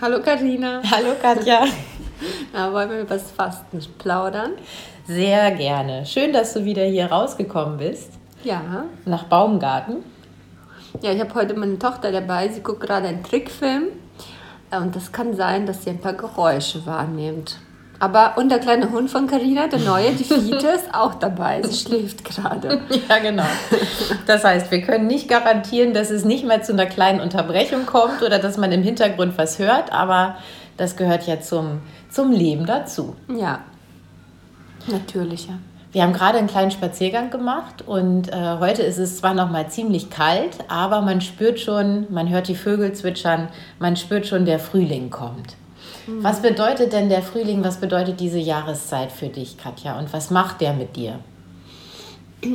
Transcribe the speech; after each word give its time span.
Hallo 0.00 0.22
Karina. 0.22 0.80
Hallo 0.88 1.16
Katja. 1.20 1.64
Na, 2.52 2.72
wollen 2.72 2.88
wir 2.88 3.00
über 3.00 3.14
das 3.14 3.32
Fasten 3.32 3.80
plaudern? 3.98 4.52
Sehr 5.08 5.50
gerne. 5.50 6.06
Schön, 6.06 6.32
dass 6.32 6.54
du 6.54 6.64
wieder 6.64 6.84
hier 6.84 7.06
rausgekommen 7.06 7.78
bist. 7.78 8.12
Ja. 8.44 8.84
Nach 9.06 9.24
Baumgarten. 9.24 10.04
Ja, 11.02 11.10
ich 11.10 11.18
habe 11.18 11.34
heute 11.34 11.54
meine 11.54 11.80
Tochter 11.80 12.12
dabei. 12.12 12.46
Sie 12.46 12.60
guckt 12.60 12.80
gerade 12.80 13.08
einen 13.08 13.24
Trickfilm. 13.24 13.88
Und 14.70 14.94
das 14.94 15.10
kann 15.10 15.34
sein, 15.34 15.66
dass 15.66 15.82
sie 15.82 15.90
ein 15.90 16.00
paar 16.00 16.12
Geräusche 16.12 16.86
wahrnimmt. 16.86 17.58
Aber 18.00 18.34
und 18.36 18.48
der 18.48 18.60
kleine 18.60 18.90
Hund 18.92 19.10
von 19.10 19.26
Karina, 19.26 19.66
der 19.66 19.80
neue, 19.80 20.12
die 20.12 20.24
Fiete, 20.24 20.68
ist 20.76 20.94
auch 20.94 21.14
dabei. 21.14 21.62
Sie 21.62 21.76
schläft 21.76 22.24
gerade. 22.24 22.80
Ja, 23.08 23.18
genau. 23.18 23.44
Das 24.26 24.44
heißt, 24.44 24.70
wir 24.70 24.82
können 24.82 25.06
nicht 25.06 25.28
garantieren, 25.28 25.94
dass 25.94 26.10
es 26.10 26.24
nicht 26.24 26.44
mal 26.44 26.62
zu 26.62 26.72
einer 26.72 26.86
kleinen 26.86 27.20
Unterbrechung 27.20 27.86
kommt 27.86 28.22
oder 28.22 28.38
dass 28.38 28.56
man 28.56 28.70
im 28.72 28.82
Hintergrund 28.82 29.38
was 29.38 29.58
hört, 29.58 29.92
aber 29.92 30.36
das 30.76 30.96
gehört 30.96 31.26
ja 31.26 31.40
zum, 31.40 31.80
zum 32.10 32.32
Leben 32.32 32.66
dazu. 32.66 33.16
Ja, 33.28 33.60
natürlich, 34.86 35.48
ja. 35.48 35.54
Wir 35.90 36.02
haben 36.02 36.12
gerade 36.12 36.38
einen 36.38 36.48
kleinen 36.48 36.70
Spaziergang 36.70 37.30
gemacht 37.30 37.82
und 37.86 38.30
äh, 38.30 38.58
heute 38.58 38.82
ist 38.82 38.98
es 38.98 39.16
zwar 39.16 39.32
noch 39.32 39.50
mal 39.50 39.68
ziemlich 39.68 40.10
kalt, 40.10 40.58
aber 40.68 41.00
man 41.00 41.22
spürt 41.22 41.58
schon, 41.60 42.06
man 42.10 42.28
hört 42.28 42.48
die 42.48 42.54
Vögel 42.54 42.92
zwitschern, 42.92 43.48
man 43.78 43.96
spürt 43.96 44.26
schon, 44.26 44.44
der 44.44 44.58
Frühling 44.58 45.08
kommt. 45.08 45.56
Mhm. 46.08 46.24
Was 46.24 46.40
bedeutet 46.40 46.92
denn 46.92 47.10
der 47.10 47.22
Frühling, 47.22 47.62
was 47.62 47.78
bedeutet 47.78 48.18
diese 48.18 48.38
Jahreszeit 48.38 49.12
für 49.12 49.28
dich, 49.28 49.58
Katja, 49.58 49.98
und 49.98 50.12
was 50.12 50.30
macht 50.30 50.60
der 50.60 50.72
mit 50.72 50.96
dir? 50.96 51.20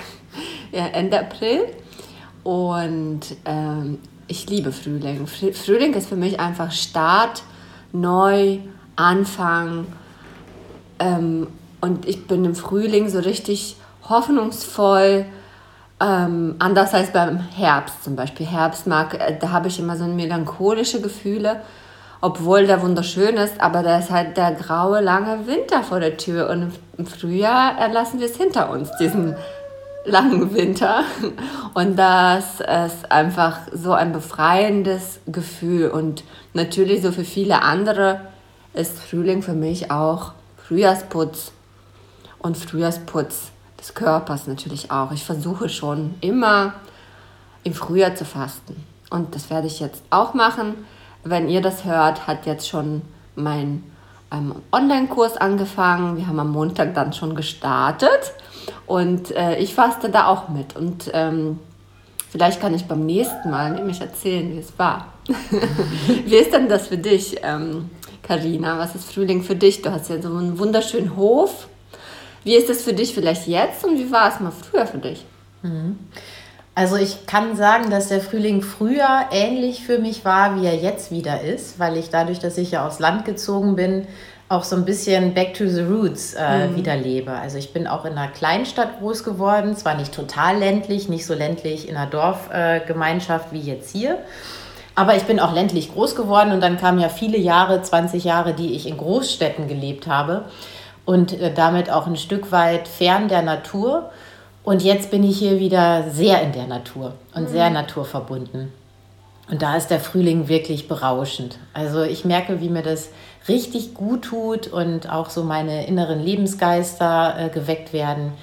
ja, 0.71 0.87
Ende 0.87 1.19
April. 1.19 1.65
Und 2.43 3.21
ähm, 3.45 3.99
ich 4.27 4.49
liebe 4.49 4.71
Frühling. 4.71 5.27
Frühling 5.27 5.93
ist 5.93 6.09
für 6.09 6.15
mich 6.15 6.39
einfach 6.39 6.71
Start, 6.71 7.43
neu, 7.93 8.59
Anfang. 8.95 9.85
Ähm, 10.99 11.47
und 11.79 12.07
ich 12.07 12.27
bin 12.27 12.43
im 12.43 12.55
Frühling 12.55 13.09
so 13.09 13.19
richtig 13.19 13.77
hoffnungsvoll. 14.09 15.25
Ähm, 15.99 16.55
anders 16.59 16.93
als 16.93 17.11
beim 17.11 17.39
Herbst 17.39 18.03
zum 18.03 18.15
Beispiel. 18.15 18.45
Herbst 18.45 18.85
mag, 18.85 19.15
äh, 19.15 19.35
da 19.39 19.49
habe 19.49 19.67
ich 19.67 19.79
immer 19.79 19.97
so 19.97 20.05
melancholische 20.05 21.01
Gefühle, 21.01 21.61
obwohl 22.21 22.67
der 22.67 22.83
wunderschön 22.83 23.35
ist, 23.35 23.59
aber 23.59 23.81
da 23.81 23.97
ist 23.97 24.11
halt 24.11 24.37
der 24.37 24.51
graue, 24.51 25.01
lange 25.01 25.47
Winter 25.47 25.81
vor 25.81 25.99
der 25.99 26.17
Tür. 26.17 26.49
Und 26.49 26.73
im 26.97 27.05
Frühjahr 27.07 27.79
äh, 27.79 27.91
lassen 27.91 28.19
wir 28.19 28.27
es 28.27 28.37
hinter 28.37 28.69
uns, 28.69 28.91
diesen 28.99 29.35
langen 30.05 30.53
Winter. 30.53 31.03
Und 31.73 31.97
das 31.97 32.59
ist 32.59 33.11
einfach 33.11 33.59
so 33.73 33.93
ein 33.93 34.13
befreiendes 34.13 35.19
Gefühl. 35.25 35.89
Und 35.89 36.23
natürlich 36.53 37.01
so 37.01 37.11
für 37.11 37.23
viele 37.23 37.63
andere 37.63 38.21
ist 38.73 38.99
Frühling 38.99 39.41
für 39.41 39.53
mich 39.53 39.89
auch 39.89 40.33
Frühjahrsputz 40.67 41.51
und 42.39 42.57
Frühjahrsputz 42.57 43.51
des 43.79 43.93
Körpers 43.93 44.47
natürlich 44.47 44.91
auch. 44.91 45.11
Ich 45.11 45.23
versuche 45.23 45.69
schon 45.69 46.15
immer 46.21 46.73
im 47.63 47.73
Frühjahr 47.73 48.15
zu 48.15 48.25
fasten. 48.25 48.83
Und 49.09 49.35
das 49.35 49.49
werde 49.49 49.67
ich 49.67 49.79
jetzt 49.79 50.03
auch 50.09 50.33
machen. 50.33 50.85
Wenn 51.23 51.49
ihr 51.49 51.61
das 51.61 51.85
hört, 51.85 52.27
hat 52.27 52.45
jetzt 52.45 52.67
schon 52.67 53.01
mein 53.35 53.83
ähm, 54.31 54.55
Online-Kurs 54.71 55.37
angefangen. 55.37 56.17
Wir 56.17 56.27
haben 56.27 56.39
am 56.39 56.51
Montag 56.51 56.93
dann 56.93 57.13
schon 57.13 57.35
gestartet. 57.35 58.33
Und 58.85 59.31
äh, 59.31 59.57
ich 59.57 59.73
faste 59.73 60.09
da 60.09 60.27
auch 60.27 60.49
mit. 60.49 60.75
Und 60.75 61.11
ähm, 61.13 61.59
vielleicht 62.29 62.59
kann 62.59 62.73
ich 62.73 62.85
beim 62.85 63.05
nächsten 63.05 63.49
Mal 63.49 63.71
nämlich 63.71 64.01
erzählen, 64.01 64.51
wie 64.53 64.59
es 64.59 64.77
war. 64.77 65.07
wie 66.25 66.35
ist 66.35 66.53
denn 66.53 66.69
das 66.69 66.87
für 66.87 66.97
dich, 66.97 67.35
Karina? 68.23 68.73
Ähm, 68.73 68.79
Was 68.79 68.95
ist 68.95 69.13
Frühling 69.13 69.43
für 69.43 69.55
dich? 69.55 69.81
Du 69.81 69.91
hast 69.91 70.09
ja 70.09 70.21
so 70.21 70.29
einen 70.29 70.57
wunderschönen 70.57 71.15
Hof. 71.15 71.67
Wie 72.47 72.55
ist 72.55 72.69
es 72.69 72.81
für 72.81 72.93
dich 72.93 73.13
vielleicht 73.13 73.45
jetzt 73.45 73.83
und 73.83 73.99
wie 73.99 74.09
war 74.09 74.29
es 74.29 74.39
mal 74.39 74.53
früher 74.53 74.87
für 74.87 74.99
dich? 74.99 75.25
Mhm. 75.63 75.99
Also 76.75 76.95
ich 76.95 77.25
kann 77.25 77.57
sagen, 77.57 77.89
dass 77.89 78.07
der 78.07 78.21
Frühling 78.21 78.61
früher 78.61 79.25
ähnlich 79.31 79.83
für 79.83 79.99
mich 79.99 80.23
war, 80.23 80.55
wie 80.55 80.65
er 80.65 80.77
jetzt 80.77 81.11
wieder 81.11 81.41
ist, 81.41 81.77
weil 81.77 81.97
ich 81.97 82.09
dadurch, 82.09 82.39
dass 82.39 82.57
ich 82.57 82.71
ja 82.71 82.87
aufs 82.87 82.99
Land 82.99 83.25
gezogen 83.25 83.75
bin, 83.75 84.07
auch 84.47 84.63
so 84.63 84.77
ein 84.77 84.85
bisschen 84.85 85.33
Back 85.33 85.55
to 85.55 85.67
the 85.67 85.81
Roots 85.81 86.35
äh, 86.35 86.69
mhm. 86.69 86.77
wieder 86.77 86.95
lebe. 86.95 87.33
Also 87.33 87.57
ich 87.57 87.73
bin 87.73 87.85
auch 87.85 88.05
in 88.05 88.13
einer 88.13 88.31
Kleinstadt 88.31 88.99
groß 88.99 89.25
geworden, 89.25 89.75
zwar 89.75 89.95
nicht 89.95 90.13
total 90.13 90.57
ländlich, 90.57 91.09
nicht 91.09 91.25
so 91.25 91.33
ländlich 91.33 91.89
in 91.89 91.97
einer 91.97 92.09
Dorfgemeinschaft 92.09 93.51
äh, 93.51 93.55
wie 93.55 93.59
jetzt 93.59 93.91
hier, 93.91 94.19
aber 94.95 95.17
ich 95.17 95.23
bin 95.23 95.41
auch 95.41 95.53
ländlich 95.53 95.91
groß 95.91 96.15
geworden 96.15 96.53
und 96.53 96.61
dann 96.61 96.77
kamen 96.77 96.99
ja 96.99 97.09
viele 97.09 97.39
Jahre, 97.39 97.81
20 97.81 98.23
Jahre, 98.23 98.53
die 98.53 98.73
ich 98.73 98.87
in 98.87 98.95
Großstädten 98.95 99.67
gelebt 99.67 100.07
habe 100.07 100.45
und 101.07 101.39
äh, 101.39 101.53
damit 101.53 101.89
auch 101.89 102.05
ein 102.05 102.17
Stück 102.17 102.51
weit 102.51 102.87
fern 102.87 103.29
der 103.29 103.41
Natur. 103.41 104.11
Und 104.63 104.83
jetzt 104.83 105.09
bin 105.09 105.23
ich 105.23 105.39
hier 105.39 105.57
wieder 105.57 106.09
sehr 106.11 106.41
in 106.41 106.51
der 106.51 106.67
Natur 106.67 107.13
und 107.33 107.43
mhm. 107.43 107.47
sehr 107.47 107.69
naturverbunden. 107.69 108.73
Und 109.49 109.61
da 109.61 109.77
ist 109.77 109.87
der 109.87 110.01
Frühling 110.01 110.49
wirklich 110.49 110.89
berauschend. 110.89 111.59
Also 111.73 112.03
ich 112.03 112.25
merke, 112.25 112.59
wie 112.59 112.67
mir 112.67 112.83
das 112.83 113.11
richtig 113.47 113.93
gut 113.93 114.23
tut 114.23 114.67
und 114.67 115.09
auch 115.09 115.29
so 115.29 115.43
meine 115.43 115.87
inneren 115.87 116.19
Lebensgeister 116.19 117.35
äh, 117.39 117.49
geweckt 117.49 117.93
werden. 117.93 118.33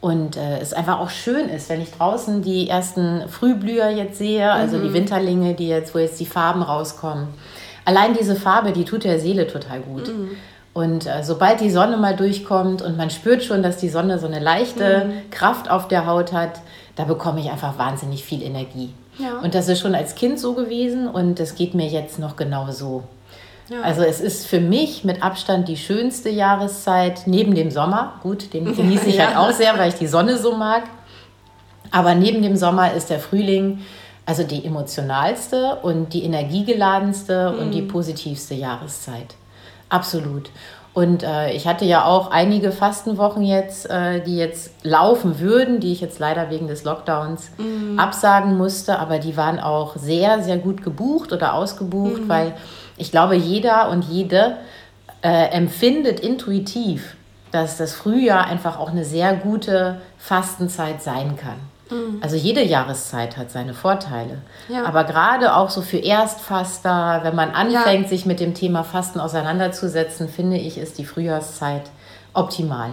Und 0.00 0.38
äh, 0.38 0.58
es 0.58 0.72
einfach 0.72 1.00
auch 1.00 1.10
schön 1.10 1.50
ist, 1.50 1.68
wenn 1.68 1.82
ich 1.82 1.90
draußen 1.90 2.40
die 2.40 2.70
ersten 2.70 3.28
Frühblüher 3.28 3.90
jetzt 3.90 4.16
sehe, 4.16 4.50
also 4.50 4.78
mhm. 4.78 4.84
die 4.84 4.94
Winterlinge, 4.94 5.54
die 5.54 5.68
jetzt, 5.68 5.94
wo 5.94 5.98
jetzt 5.98 6.18
die 6.18 6.24
Farben 6.26 6.62
rauskommen. 6.62 7.28
Allein 7.84 8.14
diese 8.18 8.36
Farbe, 8.36 8.72
die 8.72 8.86
tut 8.86 9.04
der 9.04 9.20
Seele 9.20 9.46
total 9.46 9.80
gut. 9.80 10.08
Mhm. 10.08 10.30
Und 10.76 11.06
äh, 11.06 11.24
sobald 11.24 11.62
die 11.62 11.70
Sonne 11.70 11.96
mal 11.96 12.14
durchkommt 12.14 12.82
und 12.82 12.98
man 12.98 13.08
spürt 13.08 13.42
schon, 13.42 13.62
dass 13.62 13.78
die 13.78 13.88
Sonne 13.88 14.18
so 14.18 14.26
eine 14.26 14.40
leichte 14.40 15.06
mhm. 15.06 15.30
Kraft 15.30 15.70
auf 15.70 15.88
der 15.88 16.04
Haut 16.04 16.34
hat, 16.34 16.60
da 16.96 17.04
bekomme 17.04 17.40
ich 17.40 17.50
einfach 17.50 17.78
wahnsinnig 17.78 18.22
viel 18.22 18.42
Energie. 18.42 18.90
Ja. 19.16 19.38
Und 19.42 19.54
das 19.54 19.70
ist 19.70 19.80
schon 19.80 19.94
als 19.94 20.16
Kind 20.16 20.38
so 20.38 20.52
gewesen 20.52 21.08
und 21.08 21.40
das 21.40 21.54
geht 21.54 21.72
mir 21.72 21.86
jetzt 21.86 22.18
noch 22.18 22.36
genau 22.36 22.70
so. 22.72 23.04
Ja. 23.70 23.80
Also 23.80 24.02
es 24.02 24.20
ist 24.20 24.46
für 24.46 24.60
mich 24.60 25.02
mit 25.02 25.22
Abstand 25.22 25.66
die 25.66 25.78
schönste 25.78 26.28
Jahreszeit 26.28 27.22
neben 27.24 27.54
dem 27.54 27.70
Sommer. 27.70 28.20
Gut, 28.22 28.52
den 28.52 28.66
genieße 28.76 29.06
ich 29.06 29.16
ja. 29.16 29.28
halt 29.28 29.36
auch 29.38 29.52
sehr, 29.52 29.78
weil 29.78 29.88
ich 29.88 29.94
die 29.94 30.06
Sonne 30.06 30.36
so 30.36 30.56
mag. 30.56 30.82
Aber 31.90 32.14
neben 32.14 32.42
dem 32.42 32.56
Sommer 32.56 32.92
ist 32.92 33.08
der 33.08 33.20
Frühling 33.20 33.80
also 34.26 34.42
die 34.42 34.62
emotionalste 34.62 35.76
und 35.76 36.12
die 36.12 36.24
energiegeladenste 36.24 37.52
mhm. 37.52 37.58
und 37.60 37.70
die 37.70 37.80
mhm. 37.80 37.88
positivste 37.88 38.52
Jahreszeit. 38.52 39.36
Absolut. 39.88 40.50
Und 40.96 41.22
äh, 41.22 41.52
ich 41.52 41.66
hatte 41.66 41.84
ja 41.84 42.06
auch 42.06 42.30
einige 42.30 42.72
Fastenwochen 42.72 43.42
jetzt, 43.42 43.90
äh, 43.90 44.22
die 44.22 44.38
jetzt 44.38 44.72
laufen 44.82 45.40
würden, 45.40 45.78
die 45.78 45.92
ich 45.92 46.00
jetzt 46.00 46.18
leider 46.18 46.48
wegen 46.48 46.68
des 46.68 46.84
Lockdowns 46.84 47.50
mhm. 47.58 47.98
absagen 47.98 48.56
musste, 48.56 48.98
aber 48.98 49.18
die 49.18 49.36
waren 49.36 49.60
auch 49.60 49.96
sehr, 49.96 50.42
sehr 50.42 50.56
gut 50.56 50.82
gebucht 50.82 51.34
oder 51.34 51.52
ausgebucht, 51.52 52.22
mhm. 52.22 52.28
weil 52.30 52.54
ich 52.96 53.10
glaube, 53.10 53.36
jeder 53.36 53.90
und 53.90 54.06
jede 54.06 54.56
äh, 55.20 55.50
empfindet 55.50 56.18
intuitiv, 56.18 57.16
dass 57.50 57.76
das 57.76 57.92
Frühjahr 57.92 58.46
einfach 58.46 58.78
auch 58.78 58.90
eine 58.90 59.04
sehr 59.04 59.34
gute 59.34 60.00
Fastenzeit 60.16 61.02
sein 61.02 61.36
kann. 61.36 61.58
Mhm. 61.90 62.18
Also 62.20 62.36
jede 62.36 62.62
Jahreszeit 62.62 63.36
hat 63.36 63.50
seine 63.50 63.74
Vorteile. 63.74 64.38
Ja. 64.68 64.84
Aber 64.84 65.04
gerade 65.04 65.54
auch 65.54 65.70
so 65.70 65.82
für 65.82 65.98
Erstfaster, 65.98 67.20
wenn 67.22 67.34
man 67.34 67.50
anfängt, 67.50 68.04
ja. 68.04 68.08
sich 68.08 68.26
mit 68.26 68.40
dem 68.40 68.54
Thema 68.54 68.82
Fasten 68.84 69.20
auseinanderzusetzen, 69.20 70.28
finde 70.28 70.56
ich, 70.56 70.78
ist 70.78 70.98
die 70.98 71.04
Frühjahrszeit 71.04 71.90
optimal. 72.34 72.90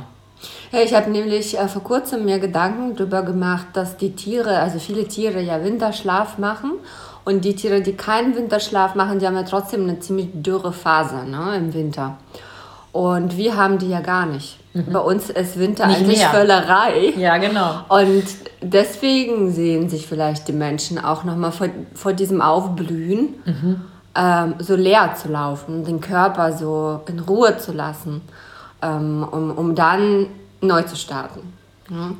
Ja, 0.72 0.80
ich 0.82 0.94
habe 0.94 1.10
nämlich 1.10 1.58
äh, 1.58 1.68
vor 1.68 1.84
kurzem 1.84 2.26
mir 2.26 2.40
Gedanken 2.40 2.96
darüber 2.96 3.22
gemacht, 3.22 3.68
dass 3.74 3.98
die 3.98 4.16
Tiere, 4.16 4.60
also 4.60 4.80
viele 4.80 5.08
Tiere 5.08 5.42
ja 5.42 5.64
Winterschlaf 5.64 6.38
machen 6.38 6.74
und 7.26 7.46
die 7.46 7.56
Tiere, 7.56 7.82
die 7.82 7.94
keinen 7.94 8.36
Winterschlaf 8.36 8.96
machen, 8.96 9.20
die 9.20 9.28
haben 9.28 9.36
ja 9.36 9.44
trotzdem 9.44 9.84
eine 9.84 10.00
ziemlich 10.00 10.30
dürre 10.34 10.74
Phase 10.74 11.24
ne, 11.26 11.56
im 11.56 11.74
Winter. 11.74 12.18
Und 12.92 13.38
wir 13.38 13.56
haben 13.56 13.80
die 13.80 13.90
ja 13.90 14.02
gar 14.02 14.26
nicht. 14.26 14.60
Mhm. 14.74 14.92
Bei 14.92 15.00
uns 15.00 15.30
ist 15.30 15.60
Winter 15.60 15.88
nicht 15.88 16.00
eigentlich 16.00 16.18
mehr. 16.20 16.30
Völlerei. 16.30 17.14
Ja, 17.18 17.38
genau. 17.38 17.82
Und 17.90 18.26
deswegen 18.62 19.52
sehen 19.52 19.90
sich 19.90 20.08
vielleicht 20.08 20.48
die 20.48 20.54
Menschen 20.54 21.04
auch 21.04 21.24
nochmal 21.24 21.52
vor, 21.52 21.68
vor 21.94 22.14
diesem 22.14 22.42
Aufblühen, 22.42 23.36
mhm. 23.46 23.82
ähm, 24.16 24.56
so 24.60 24.76
leer 24.76 25.16
zu 25.16 25.30
laufen, 25.30 25.86
den 25.86 26.02
Körper 26.02 26.54
so 26.54 27.02
in 27.08 27.20
Ruhe 27.20 27.58
zu 27.58 27.72
lassen, 27.72 28.22
ähm, 28.82 29.28
um, 29.30 29.52
um 29.52 29.76
dann 29.76 30.28
neu 30.62 30.82
zu 30.84 30.96
starten. 30.96 31.54
Ja. 31.90 32.12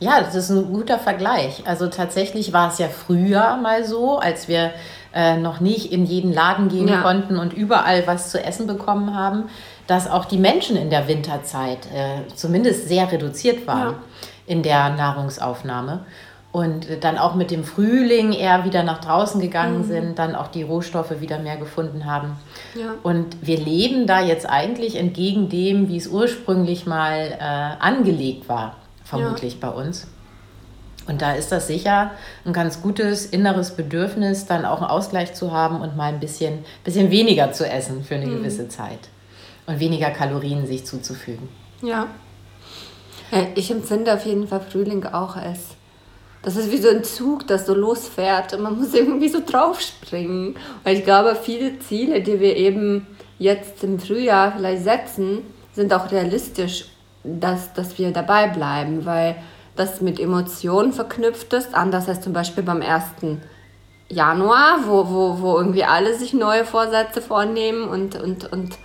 Ja, 0.00 0.20
das 0.20 0.34
ist 0.34 0.50
ein 0.50 0.72
guter 0.72 0.98
Vergleich. 0.98 1.62
Also 1.66 1.86
tatsächlich 1.86 2.52
war 2.52 2.68
es 2.68 2.78
ja 2.78 2.88
früher 2.88 3.56
mal 3.56 3.84
so, 3.84 4.18
als 4.18 4.48
wir 4.48 4.72
äh, 5.14 5.36
noch 5.36 5.60
nicht 5.60 5.92
in 5.92 6.04
jeden 6.04 6.32
Laden 6.32 6.68
gehen 6.68 6.88
ja. 6.88 7.00
konnten 7.00 7.38
und 7.38 7.52
überall 7.52 8.06
was 8.06 8.30
zu 8.30 8.42
essen 8.42 8.66
bekommen 8.66 9.14
haben, 9.14 9.44
dass 9.86 10.08
auch 10.08 10.24
die 10.24 10.38
Menschen 10.38 10.76
in 10.76 10.90
der 10.90 11.08
Winterzeit 11.08 11.86
äh, 11.94 12.26
zumindest 12.34 12.88
sehr 12.88 13.10
reduziert 13.10 13.66
waren 13.66 13.94
ja. 13.94 13.98
in 14.46 14.62
der 14.62 14.90
Nahrungsaufnahme. 14.90 16.06
Und 16.52 16.86
dann 17.00 17.18
auch 17.18 17.34
mit 17.34 17.50
dem 17.50 17.64
Frühling 17.64 18.32
eher 18.32 18.64
wieder 18.64 18.84
nach 18.84 19.00
draußen 19.00 19.40
gegangen 19.40 19.78
mhm. 19.78 19.84
sind, 19.84 20.18
dann 20.20 20.36
auch 20.36 20.46
die 20.46 20.62
Rohstoffe 20.62 21.20
wieder 21.20 21.40
mehr 21.40 21.56
gefunden 21.56 22.06
haben. 22.06 22.36
Ja. 22.76 22.94
Und 23.02 23.44
wir 23.44 23.58
leben 23.58 24.06
da 24.06 24.20
jetzt 24.20 24.48
eigentlich 24.48 24.94
entgegen 24.94 25.48
dem, 25.48 25.88
wie 25.88 25.96
es 25.96 26.06
ursprünglich 26.06 26.86
mal 26.86 27.36
äh, 27.40 27.82
angelegt 27.82 28.48
war, 28.48 28.76
vermutlich 29.02 29.54
ja. 29.54 29.68
bei 29.68 29.76
uns. 29.76 30.06
Und 31.08 31.22
da 31.22 31.32
ist 31.32 31.50
das 31.50 31.66
sicher 31.66 32.12
ein 32.44 32.52
ganz 32.52 32.80
gutes 32.80 33.26
inneres 33.26 33.72
Bedürfnis, 33.72 34.46
dann 34.46 34.64
auch 34.64 34.80
einen 34.80 34.90
Ausgleich 34.90 35.34
zu 35.34 35.50
haben 35.50 35.80
und 35.80 35.96
mal 35.96 36.12
ein 36.12 36.20
bisschen, 36.20 36.64
bisschen 36.84 37.10
weniger 37.10 37.50
zu 37.50 37.68
essen 37.68 38.04
für 38.04 38.14
eine 38.14 38.26
mhm. 38.26 38.36
gewisse 38.38 38.68
Zeit 38.68 39.00
und 39.66 39.80
weniger 39.80 40.10
Kalorien 40.10 40.66
sich 40.66 40.84
zuzufügen. 40.84 41.48
Ja. 41.82 42.08
Ich 43.54 43.70
empfinde 43.70 44.14
auf 44.14 44.24
jeden 44.26 44.46
Fall 44.46 44.60
Frühling 44.60 45.04
auch 45.06 45.36
als, 45.36 45.60
das 46.42 46.56
ist 46.56 46.70
wie 46.70 46.78
so 46.78 46.88
ein 46.88 47.04
Zug, 47.04 47.46
das 47.46 47.66
so 47.66 47.74
losfährt 47.74 48.52
und 48.54 48.62
man 48.62 48.78
muss 48.78 48.94
irgendwie 48.94 49.28
so 49.28 49.40
draufspringen. 49.44 50.56
Weil 50.82 50.98
ich 50.98 51.04
glaube, 51.04 51.36
viele 51.40 51.78
Ziele, 51.80 52.20
die 52.20 52.40
wir 52.40 52.56
eben 52.56 53.06
jetzt 53.38 53.82
im 53.82 53.98
Frühjahr 53.98 54.52
vielleicht 54.56 54.84
setzen, 54.84 55.42
sind 55.72 55.92
auch 55.92 56.10
realistisch, 56.12 56.86
dass, 57.24 57.72
dass 57.72 57.98
wir 57.98 58.12
dabei 58.12 58.48
bleiben, 58.48 59.04
weil 59.04 59.36
das 59.76 60.00
mit 60.00 60.20
Emotionen 60.20 60.92
verknüpft 60.92 61.52
ist, 61.52 61.74
anders 61.74 62.08
als 62.08 62.20
zum 62.20 62.32
Beispiel 62.32 62.62
beim 62.62 62.82
1. 62.82 63.38
Januar, 64.08 64.80
wo, 64.86 65.08
wo, 65.08 65.40
wo 65.40 65.56
irgendwie 65.56 65.84
alle 65.84 66.16
sich 66.16 66.34
neue 66.34 66.64
Vorsätze 66.64 67.20
vornehmen 67.20 67.88
und, 67.88 68.14
und, 68.20 68.52
und 68.52 68.78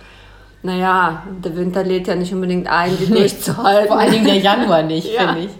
naja, 0.62 1.22
der 1.42 1.56
Winter 1.56 1.82
lädt 1.82 2.06
ja 2.06 2.14
nicht 2.14 2.32
unbedingt 2.32 2.68
ein, 2.68 2.96
die 2.98 3.06
durchzuhalten. 3.12 3.88
Vor 3.88 3.98
allen 3.98 4.12
Dingen 4.12 4.26
der 4.26 4.38
Januar 4.38 4.82
nicht, 4.82 5.12
ja. 5.12 5.20
finde 5.20 5.46
ich. 5.46 5.50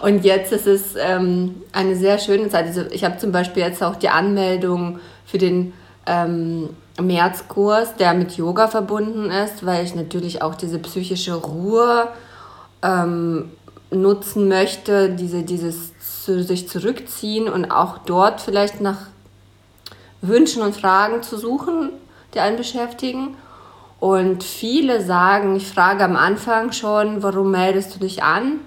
Und 0.00 0.24
jetzt 0.24 0.52
ist 0.52 0.66
es 0.66 0.96
ähm, 0.98 1.62
eine 1.72 1.96
sehr 1.96 2.18
schöne 2.18 2.48
Zeit. 2.48 2.66
Also 2.66 2.82
ich 2.90 3.04
habe 3.04 3.16
zum 3.16 3.32
Beispiel 3.32 3.62
jetzt 3.62 3.82
auch 3.82 3.96
die 3.96 4.10
Anmeldung 4.10 4.98
für 5.24 5.38
den 5.38 5.72
ähm, 6.06 6.70
Märzkurs, 7.00 7.96
der 7.96 8.14
mit 8.14 8.36
Yoga 8.36 8.68
verbunden 8.68 9.30
ist, 9.30 9.64
weil 9.64 9.84
ich 9.84 9.94
natürlich 9.94 10.42
auch 10.42 10.54
diese 10.54 10.78
psychische 10.78 11.34
Ruhe 11.34 12.08
ähm, 12.82 13.50
nutzen 13.90 14.48
möchte, 14.48 15.10
diese, 15.10 15.42
dieses 15.42 15.92
zu, 15.98 16.42
sich 16.42 16.68
zurückziehen 16.68 17.48
und 17.48 17.70
auch 17.70 17.98
dort 17.98 18.40
vielleicht 18.40 18.80
nach 18.80 18.98
Wünschen 20.20 20.62
und 20.62 20.76
Fragen 20.76 21.22
zu 21.22 21.36
suchen, 21.38 21.90
die 22.34 22.40
einen 22.40 22.56
beschäftigen. 22.56 23.36
Und 24.04 24.44
viele 24.44 25.02
sagen, 25.02 25.56
ich 25.56 25.66
frage 25.66 26.04
am 26.04 26.14
Anfang 26.14 26.72
schon, 26.72 27.22
warum 27.22 27.52
meldest 27.52 27.94
du 27.94 28.00
dich 28.00 28.22
an? 28.22 28.60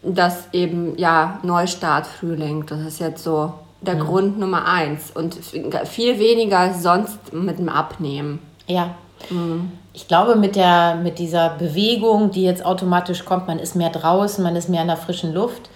Das 0.00 0.44
eben, 0.52 0.96
ja, 0.96 1.40
Neustart, 1.42 2.06
Frühling, 2.06 2.66
das 2.66 2.78
ist 2.82 3.00
jetzt 3.00 3.24
so 3.24 3.52
der 3.80 3.96
mhm. 3.96 4.00
Grund 4.00 4.38
Nummer 4.38 4.68
eins. 4.68 5.10
Und 5.10 5.34
viel 5.34 6.20
weniger 6.20 6.60
als 6.60 6.84
sonst 6.84 7.32
mit 7.32 7.58
dem 7.58 7.68
Abnehmen. 7.68 8.38
Ja. 8.68 8.94
Mhm 9.28 9.72
ich 9.92 10.06
glaube, 10.06 10.36
mit, 10.36 10.56
der, 10.56 10.96
mit 10.96 11.18
dieser 11.18 11.50
Bewegung, 11.50 12.30
die 12.30 12.44
jetzt 12.44 12.64
automatisch 12.64 13.24
kommt, 13.24 13.48
man 13.48 13.58
ist 13.58 13.74
mehr 13.74 13.90
draußen, 13.90 14.42
man 14.42 14.54
ist 14.54 14.68
mehr 14.68 14.82
in 14.82 14.88
der 14.88 14.96
frischen 14.96 15.34
Luft, 15.34 15.68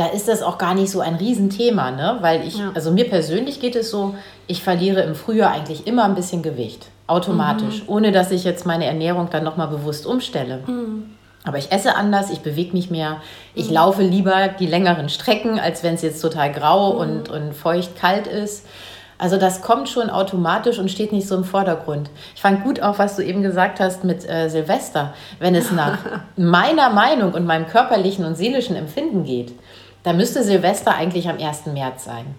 da 0.00 0.06
ist 0.06 0.28
das 0.28 0.42
auch 0.42 0.56
gar 0.56 0.74
nicht 0.74 0.90
so 0.90 1.00
ein 1.00 1.16
Riesenthema, 1.16 1.90
ne? 1.90 2.16
Weil 2.22 2.46
ich, 2.46 2.56
ja. 2.56 2.72
also 2.74 2.90
mir 2.90 3.06
persönlich 3.06 3.60
geht 3.60 3.76
es 3.76 3.90
so, 3.90 4.14
ich 4.46 4.62
verliere 4.62 5.02
im 5.02 5.14
Frühjahr 5.14 5.52
eigentlich 5.52 5.86
immer 5.86 6.04
ein 6.04 6.14
bisschen 6.14 6.42
Gewicht. 6.42 6.86
Automatisch. 7.06 7.82
Mhm. 7.82 7.88
Ohne 7.88 8.12
dass 8.12 8.30
ich 8.30 8.44
jetzt 8.44 8.64
meine 8.64 8.86
Ernährung 8.86 9.28
dann 9.30 9.44
nochmal 9.44 9.68
bewusst 9.68 10.06
umstelle. 10.06 10.62
Mhm. 10.66 11.10
Aber 11.44 11.58
ich 11.58 11.70
esse 11.70 11.96
anders, 11.96 12.30
ich 12.30 12.40
bewege 12.40 12.72
mich 12.72 12.90
mehr. 12.90 13.18
Ich 13.54 13.68
mhm. 13.68 13.74
laufe 13.74 14.02
lieber 14.02 14.48
die 14.48 14.66
längeren 14.66 15.10
Strecken, 15.10 15.60
als 15.60 15.82
wenn 15.82 15.96
es 15.96 16.02
jetzt 16.02 16.22
total 16.22 16.50
grau 16.50 16.94
mhm. 16.94 17.00
und, 17.00 17.28
und 17.28 17.54
feucht 17.54 17.94
kalt 17.94 18.26
ist. 18.26 18.66
Also 19.18 19.36
das 19.36 19.60
kommt 19.60 19.90
schon 19.90 20.08
automatisch 20.08 20.78
und 20.78 20.90
steht 20.90 21.12
nicht 21.12 21.28
so 21.28 21.36
im 21.36 21.44
Vordergrund. 21.44 22.08
Ich 22.34 22.40
fand 22.40 22.64
gut 22.64 22.80
auch, 22.80 22.98
was 22.98 23.16
du 23.16 23.22
eben 23.22 23.42
gesagt 23.42 23.80
hast 23.80 24.02
mit 24.02 24.26
äh, 24.26 24.48
Silvester. 24.48 25.12
Wenn 25.38 25.54
es 25.54 25.70
nach 25.70 25.98
meiner 26.38 26.88
Meinung 26.88 27.34
und 27.34 27.44
meinem 27.44 27.66
körperlichen 27.66 28.24
und 28.24 28.34
seelischen 28.34 28.76
Empfinden 28.76 29.24
geht, 29.24 29.52
dann 30.02 30.16
müsste 30.16 30.42
Silvester 30.42 30.94
eigentlich 30.94 31.28
am 31.28 31.38
1. 31.38 31.66
März 31.66 32.04
sein. 32.04 32.34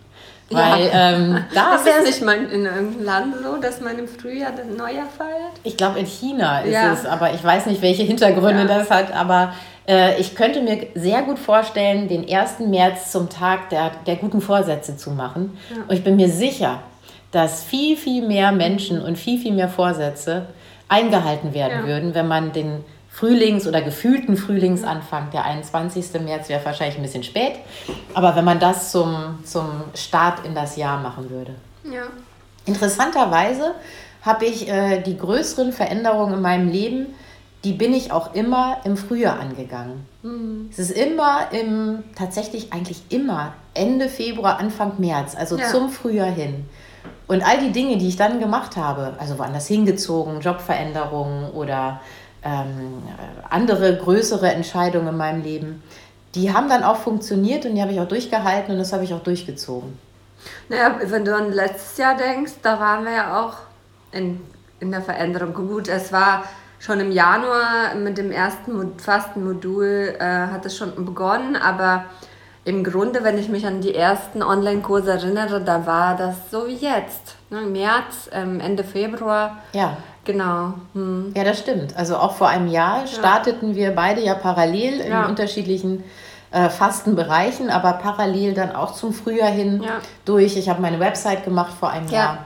Weil 0.49 0.87
ja. 0.87 1.11
ähm, 1.11 1.43
da 1.53 1.75
ist 1.75 1.87
ja 1.87 2.01
nicht 2.03 2.21
mal 2.21 2.35
in 2.35 2.65
irgendeinem 2.65 3.03
Land 3.03 3.35
so, 3.41 3.57
dass 3.57 3.79
man 3.79 3.97
im 3.97 4.07
Frühjahr 4.07 4.51
das 4.51 4.65
Neujahr 4.65 5.07
feiert? 5.17 5.53
Ich 5.63 5.77
glaube, 5.77 5.99
in 5.99 6.05
China 6.05 6.59
ist 6.59 6.73
ja. 6.73 6.93
es, 6.93 7.05
aber 7.05 7.33
ich 7.33 7.43
weiß 7.43 7.67
nicht, 7.67 7.81
welche 7.81 8.03
Hintergründe 8.03 8.63
ja. 8.63 8.79
das 8.79 8.89
hat. 8.89 9.13
Aber 9.15 9.53
äh, 9.87 10.19
ich 10.19 10.35
könnte 10.35 10.61
mir 10.61 10.87
sehr 10.95 11.21
gut 11.21 11.39
vorstellen, 11.39 12.07
den 12.07 12.29
1. 12.29 12.59
März 12.59 13.11
zum 13.11 13.29
Tag 13.29 13.69
der, 13.69 13.91
der 14.05 14.17
guten 14.17 14.41
Vorsätze 14.41 14.97
zu 14.97 15.11
machen. 15.11 15.57
Und 15.87 15.93
ich 15.93 16.03
bin 16.03 16.17
mir 16.17 16.29
sicher, 16.29 16.79
dass 17.31 17.63
viel, 17.63 17.95
viel 17.95 18.27
mehr 18.27 18.51
Menschen 18.51 19.01
und 19.01 19.17
viel, 19.17 19.39
viel 19.39 19.53
mehr 19.53 19.69
Vorsätze 19.69 20.47
eingehalten 20.89 21.53
werden 21.53 21.87
würden, 21.87 22.13
wenn 22.13 22.27
man 22.27 22.51
den 22.51 22.83
Frühlings- 23.11 23.67
oder 23.67 23.81
gefühlten 23.81 24.37
Frühlingsanfang, 24.37 25.31
der 25.31 25.43
21. 25.43 26.21
März 26.21 26.49
wäre 26.49 26.63
wahrscheinlich 26.63 26.97
ein 26.97 27.03
bisschen 27.03 27.23
spät, 27.23 27.53
aber 28.13 28.35
wenn 28.35 28.45
man 28.45 28.59
das 28.59 28.91
zum, 28.91 29.39
zum 29.43 29.83
Start 29.93 30.45
in 30.45 30.55
das 30.55 30.77
Jahr 30.77 30.99
machen 30.99 31.29
würde. 31.29 31.55
Ja. 31.83 32.03
Interessanterweise 32.65 33.75
habe 34.21 34.45
ich 34.45 34.69
äh, 34.69 35.01
die 35.01 35.17
größeren 35.17 35.73
Veränderungen 35.73 36.35
in 36.35 36.41
meinem 36.41 36.69
Leben 36.69 37.07
die 37.63 37.73
bin 37.73 37.93
ich 37.93 38.11
auch 38.11 38.33
immer 38.33 38.77
im 38.85 38.97
Frühjahr 38.97 39.39
angegangen. 39.39 40.05
Mhm. 40.23 40.69
Es 40.71 40.79
ist 40.79 40.91
immer 40.91 41.51
im, 41.51 42.03
tatsächlich 42.15 42.73
eigentlich 42.73 43.03
immer 43.09 43.53
Ende 43.73 44.09
Februar, 44.09 44.59
Anfang 44.59 44.93
März, 44.97 45.35
also 45.35 45.57
ja. 45.57 45.67
zum 45.67 45.89
Frühjahr 45.89 46.31
hin. 46.31 46.65
Und 47.27 47.43
all 47.43 47.59
die 47.59 47.71
Dinge, 47.71 47.97
die 47.97 48.07
ich 48.07 48.17
dann 48.17 48.39
gemacht 48.39 48.75
habe, 48.75 49.13
also 49.19 49.37
woanders 49.37 49.67
hingezogen, 49.67 50.41
Jobveränderungen 50.41 51.51
oder 51.51 52.01
ähm, 52.43 53.03
andere 53.49 53.97
größere 53.97 54.51
Entscheidungen 54.51 55.09
in 55.09 55.17
meinem 55.17 55.43
Leben, 55.43 55.83
die 56.35 56.53
haben 56.53 56.69
dann 56.69 56.83
auch 56.83 56.97
funktioniert 56.97 57.65
und 57.65 57.75
die 57.75 57.81
habe 57.81 57.91
ich 57.91 57.99
auch 57.99 58.07
durchgehalten 58.07 58.73
und 58.73 58.79
das 58.79 58.93
habe 58.93 59.03
ich 59.03 59.13
auch 59.13 59.23
durchgezogen. 59.23 59.97
Naja, 60.69 60.95
wenn 61.03 61.25
du 61.25 61.35
an 61.35 61.51
letztes 61.51 61.97
Jahr 61.97 62.15
denkst, 62.15 62.53
da 62.63 62.79
waren 62.79 63.03
wir 63.05 63.11
ja 63.11 63.41
auch 63.41 63.53
in, 64.11 64.41
in 64.79 64.91
der 64.91 65.01
Veränderung. 65.01 65.53
Gut, 65.53 65.87
es 65.87 66.11
war 66.11 66.45
schon 66.79 66.99
im 66.99 67.11
Januar 67.11 67.95
mit 67.95 68.17
dem 68.17 68.31
ersten 68.31 68.97
Fastenmodul 68.97 70.15
äh, 70.17 70.23
hat 70.23 70.65
es 70.65 70.75
schon 70.77 71.05
begonnen, 71.05 71.55
aber 71.55 72.05
im 72.63 72.83
Grunde, 72.83 73.23
wenn 73.23 73.37
ich 73.37 73.49
mich 73.49 73.65
an 73.65 73.81
die 73.81 73.95
ersten 73.95 74.43
Online-Kurse 74.43 75.11
erinnere, 75.11 75.61
da 75.61 75.85
war 75.85 76.15
das 76.15 76.51
so 76.51 76.67
wie 76.67 76.75
jetzt. 76.75 77.35
Ne? 77.49 77.61
März, 77.61 78.29
ähm, 78.31 78.59
Ende 78.59 78.83
Februar. 78.83 79.57
Ja. 79.73 79.97
Genau. 80.23 80.73
Hm. 80.93 81.33
Ja, 81.35 81.43
das 81.43 81.59
stimmt. 81.59 81.97
Also 81.97 82.17
auch 82.17 82.35
vor 82.35 82.47
einem 82.47 82.67
Jahr 82.67 83.07
starteten 83.07 83.71
ja. 83.71 83.75
wir 83.75 83.91
beide 83.95 84.21
ja 84.21 84.35
parallel 84.35 84.99
in 84.99 85.11
ja. 85.11 85.25
unterschiedlichen 85.25 86.03
äh, 86.51 86.69
Fastenbereichen, 86.69 87.69
aber 87.69 87.93
parallel 87.93 88.53
dann 88.53 88.75
auch 88.75 88.93
zum 88.93 89.13
Frühjahr 89.13 89.49
hin 89.49 89.81
ja. 89.83 89.99
durch. 90.25 90.57
Ich 90.57 90.69
habe 90.69 90.81
meine 90.81 90.99
Website 90.99 91.43
gemacht 91.43 91.73
vor 91.79 91.89
einem 91.89 92.07
Jahr 92.09 92.45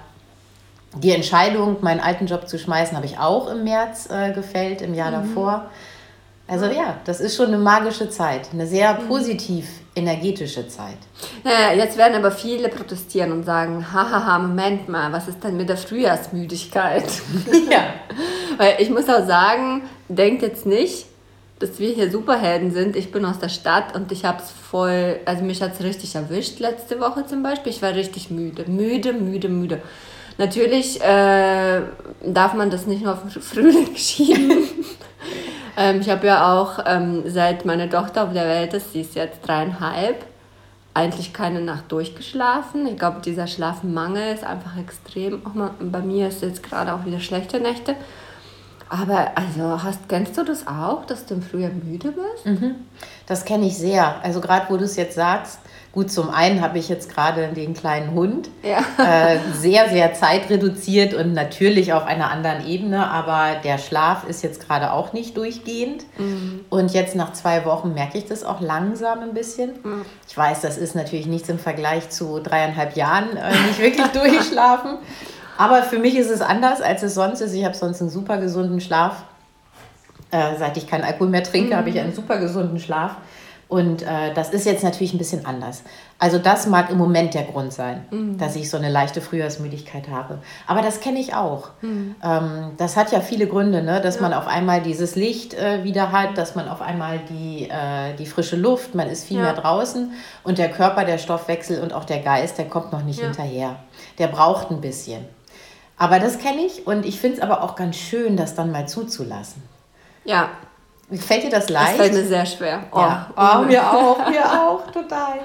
die 0.96 1.12
Entscheidung, 1.12 1.78
meinen 1.82 2.00
alten 2.00 2.26
Job 2.26 2.48
zu 2.48 2.58
schmeißen, 2.58 2.96
habe 2.96 3.06
ich 3.06 3.20
auch 3.20 3.48
im 3.50 3.64
März 3.64 4.10
äh, 4.10 4.32
gefällt, 4.32 4.82
im 4.82 4.94
Jahr 4.94 5.12
mhm. 5.12 5.28
davor. 5.28 5.66
Also 6.48 6.66
ja, 6.66 7.00
das 7.06 7.22
ist 7.22 7.36
schon 7.36 7.48
eine 7.48 7.58
magische 7.58 8.10
Zeit, 8.10 8.50
eine 8.54 8.68
sehr 8.68 8.94
mhm. 8.94 9.08
positiv 9.08 9.68
energetische 9.96 10.68
Zeit. 10.68 10.98
Naja, 11.44 11.74
jetzt 11.74 11.98
werden 11.98 12.16
aber 12.16 12.32
viele 12.32 12.70
protestieren 12.70 13.32
und 13.32 13.44
sagen, 13.46 13.92
hahaha, 13.92 14.38
Moment 14.40 14.88
mal, 14.88 15.12
was 15.12 15.28
ist 15.28 15.44
denn 15.44 15.58
mit 15.58 15.70
der 15.70 15.78
Frühjahrsmüdigkeit? 15.78 17.06
Ja. 17.72 17.86
Weil 18.58 18.76
ich 18.80 18.90
muss 18.90 19.10
auch 19.10 19.26
sagen, 19.26 19.84
denkt 20.08 20.42
jetzt 20.44 20.66
nicht, 20.66 21.08
dass 21.60 21.80
wir 21.80 21.90
hier 21.90 22.12
Superhelden 22.12 22.72
sind. 22.72 22.96
Ich 22.96 23.12
bin 23.12 23.26
aus 23.26 23.40
der 23.40 23.50
Stadt 23.50 23.96
und 23.96 24.12
ich 24.12 24.24
habe 24.24 24.42
es 24.42 24.52
voll, 24.52 25.20
also 25.26 25.44
mich 25.44 25.62
hat 25.62 25.74
es 25.74 25.84
richtig 25.84 26.16
erwischt 26.16 26.60
letzte 26.60 27.00
Woche 27.00 27.26
zum 27.26 27.44
Beispiel. 27.44 27.72
Ich 27.72 27.82
war 27.82 27.94
richtig 27.94 28.30
müde, 28.30 28.70
müde, 28.70 29.14
müde, 29.14 29.50
müde. 29.50 29.82
Natürlich 30.38 31.02
äh, 31.02 31.82
darf 32.26 32.54
man 32.54 32.70
das 32.70 32.86
nicht 32.88 33.04
nur 33.04 33.14
auf 33.14 33.22
den 33.22 33.42
Frühling 33.42 33.90
schieben. 33.96 34.68
Ähm, 35.78 36.02
ich 36.02 36.10
habe 36.10 36.28
ja 36.28 36.54
auch, 36.54 36.80
ähm, 36.86 37.24
seit 37.28 37.66
meine 37.66 37.90
Tochter 37.90 38.24
auf 38.24 38.34
der 38.34 38.48
Welt 38.48 38.74
ist, 38.74 38.94
sie 38.94 39.02
ist 39.02 39.16
jetzt 39.16 39.40
dreieinhalb, 39.48 40.26
eigentlich 40.94 41.34
keine 41.34 41.62
Nacht 41.62 41.92
durchgeschlafen. 41.92 42.88
Ich 42.88 42.98
glaube, 42.98 43.20
dieser 43.22 43.48
Schlafmangel 43.48 44.34
ist 44.34 44.44
einfach 44.44 44.78
extrem. 44.78 45.46
Auch 45.46 45.54
mal, 45.54 45.72
bei 45.80 46.00
mir 46.00 46.30
ist 46.30 46.42
jetzt 46.42 46.64
gerade 46.64 46.94
auch 46.94 47.06
wieder 47.06 47.20
schlechte 47.20 47.60
Nächte. 47.60 47.96
Aber 48.90 49.32
also 49.36 49.84
hast, 49.84 50.08
kennst 50.10 50.38
du 50.38 50.44
das 50.44 50.68
auch, 50.68 51.06
dass 51.06 51.26
du 51.26 51.36
im 51.36 51.42
Frühjahr 51.42 51.72
müde 51.72 52.12
bist? 52.14 52.46
Mhm. 52.46 52.76
Das 53.26 53.44
kenne 53.46 53.66
ich 53.66 53.78
sehr. 53.78 54.16
Also 54.24 54.42
gerade 54.42 54.68
wo 54.70 54.78
du 54.78 54.84
es 54.86 54.96
jetzt 54.96 55.16
sagst, 55.16 55.60
gut, 55.92 56.12
zum 56.12 56.30
einen 56.30 56.62
habe 56.62 56.78
ich 56.78 56.90
jetzt 56.90 57.10
gerade 57.12 57.48
den 57.48 57.74
kleinen 57.74 58.12
Hund, 58.12 58.50
Ja. 58.64 58.80
äh, 59.04 59.38
sehr, 59.54 59.90
sehr 59.90 60.14
zeitreduziert 60.14 61.14
und 61.14 61.34
natürlich 61.34 61.94
auf 61.94 62.06
einer 62.06 62.30
anderen 62.30 62.68
Ebene, 62.68 63.10
aber 63.10 63.56
der 63.64 63.78
Schlaf 63.78 64.26
ist 64.28 64.44
jetzt 64.44 64.68
gerade 64.68 64.92
auch 64.92 65.14
nicht 65.14 65.38
durchgehend. 65.38 66.04
Und 66.70 66.92
jetzt 66.94 67.16
nach 67.16 67.32
zwei 67.34 67.64
Wochen 67.66 67.94
merke 67.94 68.18
ich 68.18 68.26
das 68.26 68.44
auch 68.44 68.60
langsam 68.60 69.20
ein 69.22 69.34
bisschen. 69.34 69.72
Ich 70.28 70.38
weiß, 70.38 70.62
das 70.62 70.78
ist 70.78 70.96
natürlich 70.96 71.28
nichts 71.28 71.48
im 71.50 71.60
Vergleich 71.60 72.10
zu 72.10 72.40
dreieinhalb 72.40 72.96
Jahren 72.98 73.36
äh, 73.38 73.52
nicht 73.68 73.80
wirklich 73.80 74.08
durchschlafen. 74.08 74.98
Aber 75.58 75.84
für 75.84 76.00
mich 76.00 76.16
ist 76.18 76.30
es 76.30 76.42
anders, 76.42 76.82
als 76.82 77.04
es 77.04 77.14
sonst 77.16 77.42
ist. 77.42 77.54
Ich 77.54 77.64
habe 77.66 77.76
sonst 77.76 78.02
einen 78.02 78.10
super 78.10 78.38
gesunden 78.38 78.82
Schlaf. 78.82 79.24
Äh, 80.32 80.58
seit 80.58 80.76
ich 80.78 80.88
keinen 80.88 81.04
Alkohol 81.04 81.30
mehr 81.30 81.44
trinke, 81.44 81.78
habe 81.78 81.90
ich 81.90 82.00
einen 82.00 82.14
super 82.14 82.38
gesunden 82.40 82.80
Schlaf. 82.80 83.12
Und 83.68 84.04
äh, 84.04 84.32
das 84.36 84.50
ist 84.52 84.66
jetzt 84.66 84.84
natürlich 84.84 85.14
ein 85.14 85.18
bisschen 85.18 85.46
anders. 85.46 85.82
Also 86.20 86.38
das 86.38 86.68
mag 86.68 86.92
im 86.92 87.00
Moment 87.00 87.34
der 87.34 87.44
Grund 87.44 87.74
sein, 87.74 88.06
dass 88.38 88.56
ich 88.56 88.70
so 88.70 88.78
eine 88.78 88.90
leichte 88.90 89.22
Frühjahrsmüdigkeit 89.22 90.08
habe. 90.10 90.38
Aber 90.68 90.84
das 90.84 91.00
kenne 91.00 91.18
ich 91.20 91.34
auch. 91.34 91.70
Ähm, 91.84 92.72
das 92.78 92.96
hat 92.96 93.12
ja 93.12 93.22
viele 93.22 93.48
Gründe, 93.48 93.82
ne? 93.82 94.02
dass 94.02 94.20
man 94.22 94.34
auf 94.34 94.46
einmal 94.46 94.82
dieses 94.82 95.16
Licht 95.16 95.56
äh, 95.56 95.84
wieder 95.84 96.12
hat, 96.12 96.38
dass 96.38 96.54
man 96.54 96.68
auf 96.70 96.80
einmal 96.82 97.20
die, 97.30 97.68
äh, 97.70 98.14
die 98.20 98.28
frische 98.28 98.56
Luft, 98.56 98.94
man 98.94 99.10
ist 99.10 99.26
viel 99.26 99.38
Ja. 99.38 99.44
mehr 99.46 99.54
draußen 99.54 100.12
und 100.44 100.58
der 100.60 100.70
Körper, 100.70 101.04
der 101.04 101.18
Stoffwechsel 101.18 101.82
und 101.82 101.92
auch 101.92 102.06
der 102.06 102.20
Geist, 102.20 102.60
der 102.60 102.66
kommt 102.66 102.92
noch 102.94 103.04
nicht 103.04 103.20
Ja. 103.20 103.26
hinterher. 103.28 103.78
Der 104.20 104.28
braucht 104.28 104.70
ein 104.70 104.80
bisschen. 104.80 105.26
Aber 105.98 106.20
das 106.20 106.40
kenne 106.40 106.66
ich 106.66 106.88
und 106.88 107.06
ich 107.06 107.20
finde 107.20 107.38
es 107.38 107.44
aber 107.44 107.64
auch 107.64 107.76
ganz 107.76 107.96
schön, 107.96 108.36
das 108.38 108.56
dann 108.56 108.72
mal 108.72 108.88
zuzulassen. 108.88 109.64
Ja, 110.26 110.50
Fällt 111.12 111.44
dir 111.44 111.52
das 111.52 111.68
das 111.68 111.70
leicht? 111.70 111.98
fällt 111.98 112.14
mir 112.14 112.24
sehr 112.24 112.46
schwer. 112.48 112.84
Oh. 112.92 112.98
ja. 112.98 113.30
oh, 113.38 113.64
mir 113.64 113.92
auch, 113.92 114.28
mir 114.28 114.44
auch, 114.62 114.90
total. 114.92 115.38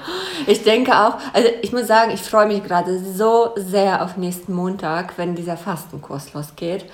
Ich 0.47 0.63
denke 0.63 0.93
auch, 0.93 1.19
also 1.35 1.49
ich 1.61 1.71
muss 1.73 1.87
sagen, 1.87 2.13
ich 2.13 2.23
freue 2.23 2.47
mich 2.47 2.65
gerade 2.65 2.99
so 2.99 3.51
sehr 3.57 4.03
auf 4.03 4.17
nächsten 4.17 4.55
Montag, 4.55 5.19
wenn 5.19 5.35
dieser 5.35 5.59
Fastenkurs 5.59 6.33
losgeht. 6.33 6.87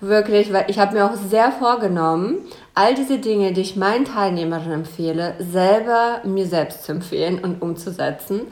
Wirklich, 0.00 0.52
weil 0.52 0.66
ich 0.68 0.78
habe 0.78 0.94
mir 0.94 1.06
auch 1.06 1.16
sehr 1.28 1.50
vorgenommen, 1.50 2.38
all 2.74 2.94
diese 2.94 3.18
Dinge, 3.18 3.52
die 3.52 3.62
ich 3.62 3.74
meinen 3.74 4.04
Teilnehmern 4.04 4.70
empfehle, 4.70 5.34
selber 5.38 6.20
mir 6.24 6.46
selbst 6.46 6.84
zu 6.84 6.92
empfehlen 6.92 7.40
und 7.40 7.62
umzusetzen. 7.62 8.42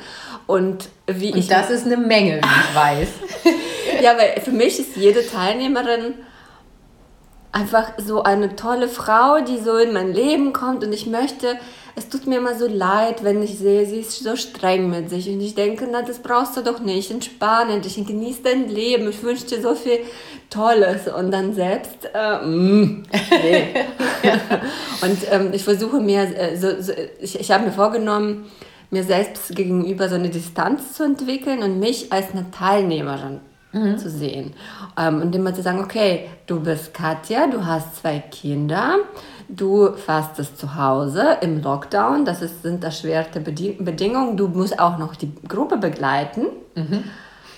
Und 0.46 0.88
wie 1.06 1.28
ich 1.30 1.34
Und 1.34 1.50
das 1.50 1.70
ist 1.70 1.86
eine 1.86 1.98
Menge, 1.98 2.40
wie 2.42 2.60
ich 2.70 2.74
weiß. 2.74 3.08
Ja, 4.02 4.18
weil 4.18 4.40
für 4.40 4.50
mich 4.50 4.80
ist 4.80 4.96
jede 4.96 5.24
Teilnehmerin 5.24 6.14
einfach 7.52 7.92
so 7.98 8.24
eine 8.24 8.56
tolle 8.56 8.88
Frau, 8.88 9.40
die 9.40 9.58
so 9.58 9.76
in 9.76 9.92
mein 9.92 10.12
Leben 10.12 10.52
kommt. 10.52 10.82
Und 10.82 10.92
ich 10.92 11.06
möchte, 11.06 11.56
es 11.94 12.08
tut 12.08 12.26
mir 12.26 12.38
immer 12.38 12.56
so 12.58 12.66
leid, 12.66 13.22
wenn 13.22 13.40
ich 13.44 13.58
sehe, 13.58 13.86
sie 13.86 14.00
ist 14.00 14.24
so 14.24 14.34
streng 14.34 14.90
mit 14.90 15.08
sich. 15.08 15.28
Und 15.28 15.40
ich 15.40 15.54
denke, 15.54 15.86
na, 15.88 16.02
das 16.02 16.18
brauchst 16.18 16.56
du 16.56 16.62
doch 16.62 16.80
nicht, 16.80 17.12
entspann 17.12 17.80
dich, 17.80 17.94
genieß 17.94 18.42
dein 18.42 18.68
Leben, 18.68 19.08
ich 19.08 19.22
wünsche 19.22 19.46
dir 19.46 19.62
so 19.62 19.76
viel 19.76 20.00
Tolles. 20.50 21.06
Und 21.06 21.30
dann 21.30 21.54
selbst, 21.54 22.10
äh, 22.12 22.44
mm, 22.44 23.04
nee. 23.30 23.68
und 25.02 25.18
ähm, 25.30 25.50
ich 25.52 25.62
versuche 25.62 26.00
mir, 26.00 26.22
äh, 26.22 26.56
so, 26.56 26.82
so, 26.82 26.92
ich, 27.20 27.38
ich 27.38 27.52
habe 27.52 27.66
mir 27.66 27.72
vorgenommen, 27.72 28.50
mir 28.90 29.04
selbst 29.04 29.54
gegenüber 29.54 30.08
so 30.08 30.16
eine 30.16 30.28
Distanz 30.28 30.94
zu 30.94 31.04
entwickeln 31.04 31.62
und 31.62 31.78
mich 31.78 32.12
als 32.12 32.32
eine 32.32 32.50
Teilnehmerin 32.50 33.40
zu 33.72 34.10
sehen. 34.10 34.52
Ähm, 34.98 35.22
und 35.22 35.34
immer 35.34 35.54
zu 35.54 35.62
sagen, 35.62 35.80
okay, 35.80 36.28
du 36.46 36.60
bist 36.60 36.92
Katja, 36.92 37.46
du 37.46 37.64
hast 37.64 37.96
zwei 37.96 38.18
Kinder, 38.18 38.96
du 39.48 39.92
fastest 39.94 40.58
zu 40.58 40.74
Hause 40.74 41.38
im 41.40 41.62
Lockdown, 41.62 42.24
das 42.24 42.42
ist, 42.42 42.62
sind 42.62 42.84
erschwerte 42.84 43.40
Bedi 43.40 43.72
Bedingungen, 43.72 44.36
du 44.36 44.48
musst 44.48 44.78
auch 44.78 44.98
noch 44.98 45.16
die 45.16 45.32
Gruppe 45.48 45.78
begleiten. 45.78 46.46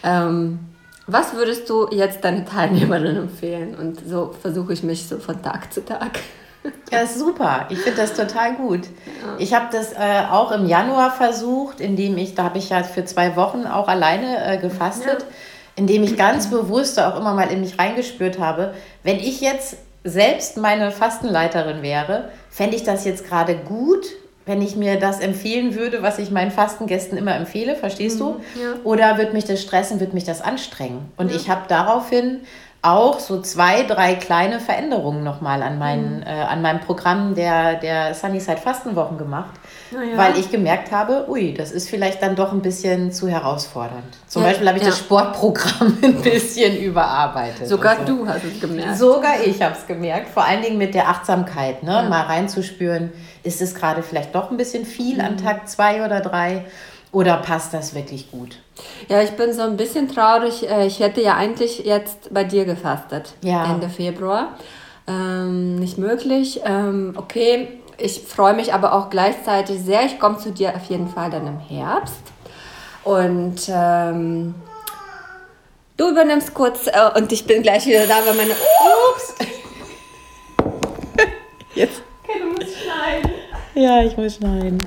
Ähm, 0.02 0.58
was 1.06 1.34
würdest 1.34 1.68
du 1.68 1.88
jetzt 1.90 2.24
deine 2.24 2.44
Teilnehmerin 2.44 3.16
empfehlen? 3.16 3.74
Und 3.74 4.00
so 4.06 4.34
versuche 4.40 4.72
ich 4.72 4.82
mich 4.82 5.06
so 5.06 5.18
von 5.18 5.42
Tag 5.42 5.72
zu 5.72 5.84
Tag. 5.84 6.20
Ja, 6.90 7.00
ist 7.00 7.18
super. 7.18 7.66
Ich 7.68 7.78
finde 7.80 8.00
das 8.00 8.14
total 8.14 8.54
gut. 8.54 8.88
Ich 9.38 9.52
habe 9.52 9.66
das 9.70 9.92
äh, 9.92 10.22
auch 10.30 10.50
im 10.50 10.66
Januar 10.66 11.10
versucht, 11.10 11.78
indem 11.78 12.16
ich, 12.16 12.34
da 12.34 12.44
habe 12.44 12.56
ich 12.56 12.70
ja 12.70 12.82
für 12.82 13.04
zwei 13.04 13.36
Wochen 13.36 13.66
auch 13.66 13.86
alleine 13.86 14.42
äh, 14.46 14.56
gefastet, 14.56 15.26
indem 15.76 16.02
ich 16.02 16.16
ganz 16.16 16.50
bewusst 16.50 17.00
auch 17.00 17.18
immer 17.18 17.34
mal 17.34 17.50
in 17.50 17.60
mich 17.60 17.78
reingespürt 17.78 18.38
habe, 18.38 18.74
wenn 19.02 19.18
ich 19.18 19.40
jetzt 19.40 19.76
selbst 20.04 20.56
meine 20.56 20.90
Fastenleiterin 20.90 21.82
wäre, 21.82 22.30
fände 22.50 22.76
ich 22.76 22.84
das 22.84 23.04
jetzt 23.04 23.26
gerade 23.26 23.56
gut, 23.56 24.06
wenn 24.46 24.60
ich 24.60 24.76
mir 24.76 24.98
das 24.98 25.20
empfehlen 25.20 25.74
würde, 25.74 26.02
was 26.02 26.18
ich 26.18 26.30
meinen 26.30 26.50
Fastengästen 26.50 27.16
immer 27.16 27.34
empfehle, 27.34 27.76
verstehst 27.76 28.20
du? 28.20 28.36
ja. 28.60 28.74
Oder 28.84 29.16
wird 29.16 29.32
mich 29.32 29.46
das 29.46 29.62
stressen, 29.62 30.00
wird 30.00 30.12
mich 30.12 30.24
das 30.24 30.42
anstrengen? 30.42 31.10
Und 31.16 31.32
ich 31.32 31.48
habe 31.48 31.62
daraufhin 31.68 32.40
auch 32.84 33.18
so 33.18 33.40
zwei, 33.40 33.82
drei 33.82 34.14
kleine 34.14 34.60
Veränderungen 34.60 35.24
nochmal 35.24 35.62
an, 35.62 35.78
meinen, 35.78 36.22
äh, 36.22 36.26
an 36.26 36.60
meinem 36.60 36.80
Programm 36.80 37.34
der, 37.34 37.76
der 37.76 38.14
Sunnyside 38.14 38.58
Fastenwochen 38.58 39.16
gemacht, 39.16 39.54
Na 39.90 40.02
ja. 40.02 40.18
weil 40.18 40.38
ich 40.38 40.50
gemerkt 40.50 40.92
habe, 40.92 41.24
ui, 41.28 41.54
das 41.54 41.72
ist 41.72 41.88
vielleicht 41.88 42.22
dann 42.22 42.36
doch 42.36 42.52
ein 42.52 42.60
bisschen 42.60 43.10
zu 43.10 43.26
herausfordernd. 43.26 44.18
Zum 44.26 44.42
Ja, 44.42 44.48
Beispiel 44.48 44.68
habe 44.68 44.78
ich 44.78 44.84
ja. 44.84 44.90
das 44.90 44.98
Sportprogramm 44.98 45.96
ein 46.02 46.20
bisschen 46.20 46.76
überarbeitet. 46.76 47.68
Sogar 47.68 47.96
so. 47.98 48.04
du 48.04 48.28
hast 48.28 48.44
es 48.44 48.60
gemerkt. 48.60 48.98
Sogar 48.98 49.42
ich 49.42 49.62
habe 49.62 49.74
es 49.74 49.86
gemerkt, 49.86 50.28
vor 50.28 50.44
allen 50.44 50.60
Dingen 50.60 50.76
mit 50.76 50.94
der 50.94 51.08
Achtsamkeit, 51.08 51.82
ne? 51.82 52.06
mal 52.10 52.22
reinzuspüren, 52.22 53.12
ist 53.42 53.62
es 53.62 53.74
gerade 53.74 54.02
vielleicht 54.02 54.34
doch 54.34 54.50
ein 54.50 54.58
bisschen 54.58 54.84
viel 54.84 55.22
an 55.22 55.38
Tag 55.38 55.68
zwei 55.68 56.04
oder 56.04 56.20
drei 56.20 56.66
oder 57.14 57.38
passt 57.38 57.72
das 57.72 57.94
wirklich 57.94 58.30
gut? 58.30 58.58
Ja, 59.08 59.22
ich 59.22 59.30
bin 59.30 59.52
so 59.52 59.62
ein 59.62 59.76
bisschen 59.76 60.08
traurig. 60.08 60.68
Äh, 60.68 60.86
Ich 60.86 61.00
hätte 61.00 61.22
ja 61.22 61.34
eigentlich 61.36 61.78
jetzt 61.84 62.34
bei 62.34 62.44
dir 62.44 62.64
gefastet. 62.64 63.34
Ja. 63.42 63.72
Ende 63.72 63.88
Februar. 63.88 64.48
Ähm, 65.06 65.76
nicht 65.76 65.96
möglich. 65.96 66.60
Ähm, 66.64 67.14
okay, 67.16 67.68
ich 67.98 68.20
freue 68.22 68.54
mich 68.54 68.74
aber 68.74 68.92
auch 68.92 69.10
gleichzeitig 69.10 69.80
sehr. 69.80 70.04
Ich 70.04 70.18
komme 70.18 70.38
zu 70.38 70.50
dir 70.50 70.74
auf 70.74 70.84
jeden 70.86 71.08
Fall 71.08 71.30
dann 71.30 71.46
im 71.46 71.58
Herbst. 71.60 72.14
Und 73.04 73.60
ähm, 73.68 74.54
du 75.96 76.10
übernimmst 76.10 76.52
kurz 76.54 76.86
äh, 76.88 76.92
und 77.16 77.30
ich 77.32 77.46
bin 77.46 77.62
gleich 77.62 77.86
wieder 77.86 78.06
da, 78.06 78.16
weil 78.26 78.34
meine. 78.34 78.52
Ups! 78.52 79.34
Jetzt. 81.74 82.02
Okay, 82.26 82.40
du 82.40 82.46
musst 82.50 82.76
schneiden. 82.82 83.30
Ja, 83.74 84.02
ich 84.02 84.16
muss 84.16 84.36
schneiden. 84.36 84.78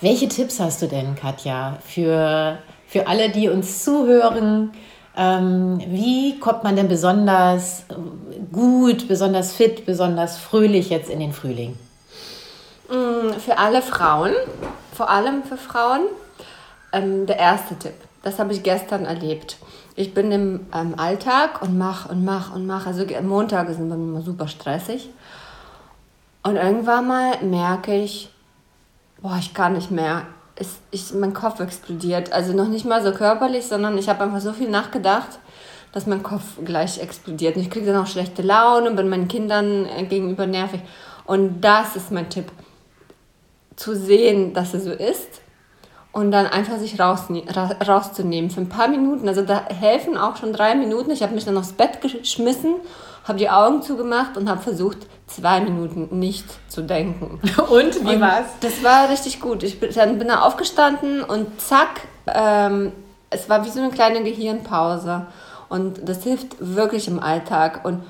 Welche 0.00 0.28
Tipps 0.28 0.60
hast 0.60 0.82
du 0.82 0.86
denn, 0.88 1.14
Katja, 1.14 1.78
für, 1.84 2.58
für 2.86 3.06
alle, 3.06 3.30
die 3.30 3.48
uns 3.48 3.82
zuhören? 3.82 4.72
Ähm, 5.16 5.80
wie 5.86 6.38
kommt 6.38 6.64
man 6.64 6.76
denn 6.76 6.88
besonders 6.88 7.84
gut, 8.52 9.08
besonders 9.08 9.52
fit, 9.54 9.86
besonders 9.86 10.36
fröhlich 10.36 10.90
jetzt 10.90 11.08
in 11.08 11.20
den 11.20 11.32
Frühling? 11.32 11.78
Mm, 12.90 13.32
Für 13.40 13.56
alle 13.58 13.80
Frauen, 13.80 14.32
vor 14.92 15.08
allem 15.08 15.42
für 15.44 15.56
Frauen, 15.56 16.02
ähm, 16.92 17.24
der 17.26 17.38
erste 17.38 17.78
Tipp. 17.78 17.94
Das 18.22 18.38
habe 18.38 18.52
ich 18.52 18.62
gestern 18.62 19.06
erlebt. 19.06 19.56
Ich 19.94 20.12
bin 20.12 20.30
im 20.30 20.66
ähm, 20.74 20.94
Alltag 20.98 21.62
und 21.62 21.78
mach 21.78 22.10
und 22.10 22.22
mach 22.22 22.54
und 22.54 22.66
mach. 22.66 22.86
Also 22.86 23.06
ge- 23.06 23.20
Montage 23.22 23.72
sind 23.72 23.88
mir 23.88 23.94
immer 23.94 24.20
super 24.20 24.46
stressig. 24.48 25.08
Und 26.42 26.56
irgendwann 26.56 27.08
mal 27.08 27.42
merke 27.42 27.94
ich, 27.96 28.28
boah, 29.26 29.38
ich 29.40 29.54
kann 29.54 29.72
nicht 29.72 29.90
mehr. 29.90 30.22
Es, 30.54 30.76
ich, 30.92 31.12
mein 31.12 31.34
Kopf 31.34 31.58
explodiert. 31.58 32.32
Also 32.32 32.52
noch 32.52 32.68
nicht 32.68 32.84
mal 32.84 33.02
so 33.02 33.10
körperlich, 33.10 33.66
sondern 33.66 33.98
ich 33.98 34.08
habe 34.08 34.22
einfach 34.22 34.40
so 34.40 34.52
viel 34.52 34.70
nachgedacht, 34.70 35.40
dass 35.90 36.06
mein 36.06 36.22
Kopf 36.22 36.44
gleich 36.64 37.00
explodiert. 37.00 37.56
Und 37.56 37.62
ich 37.62 37.70
kriege 37.70 37.86
dann 37.86 38.00
auch 38.00 38.06
schlechte 38.06 38.42
Laune, 38.42 38.92
bin 38.92 39.08
meinen 39.08 39.26
Kindern 39.26 39.84
äh, 39.86 40.04
gegenüber 40.04 40.46
nervig. 40.46 40.80
Und 41.24 41.60
das 41.60 41.96
ist 41.96 42.12
mein 42.12 42.30
Tipp. 42.30 42.52
Zu 43.74 43.96
sehen, 43.96 44.54
dass 44.54 44.74
es 44.74 44.84
so 44.84 44.92
ist 44.92 45.40
und 46.12 46.30
dann 46.30 46.46
einfach 46.46 46.78
sich 46.78 46.98
rausne 46.98 47.42
ra 47.48 47.72
rauszunehmen 47.86 48.48
für 48.48 48.60
ein 48.60 48.68
paar 48.68 48.88
Minuten. 48.88 49.26
Also 49.26 49.42
da 49.42 49.66
helfen 49.66 50.16
auch 50.16 50.36
schon 50.36 50.52
drei 50.52 50.76
Minuten. 50.76 51.10
Ich 51.10 51.22
habe 51.22 51.34
mich 51.34 51.44
dann 51.44 51.58
aufs 51.58 51.72
Bett 51.72 52.00
geschmissen, 52.00 52.76
habe 53.26 53.38
die 53.38 53.50
Augen 53.50 53.82
zugemacht 53.82 54.36
und 54.36 54.48
habe 54.48 54.62
versucht, 54.62 54.98
zwei 55.26 55.60
Minuten 55.60 56.18
nicht 56.18 56.46
zu 56.70 56.82
denken. 56.82 57.40
Und 57.70 58.04
wie 58.04 58.14
Und 58.14 58.20
war's? 58.20 58.46
Das 58.60 58.84
war 58.84 59.10
richtig 59.10 59.40
gut. 59.40 59.64
Ich 59.64 59.80
bin, 59.80 59.92
dann 59.92 60.18
bin 60.18 60.28
da 60.28 60.42
aufgestanden 60.42 61.24
und 61.24 61.60
zack, 61.60 62.02
ähm, 62.28 62.92
es 63.30 63.48
war 63.48 63.64
wie 63.64 63.70
so 63.70 63.80
eine 63.80 63.90
kleine 63.90 64.22
Gehirnpause. 64.22 65.26
Und 65.68 66.08
das 66.08 66.22
hilft 66.22 66.56
wirklich 66.60 67.08
im 67.08 67.18
Alltag 67.18 67.84
und 67.84 68.04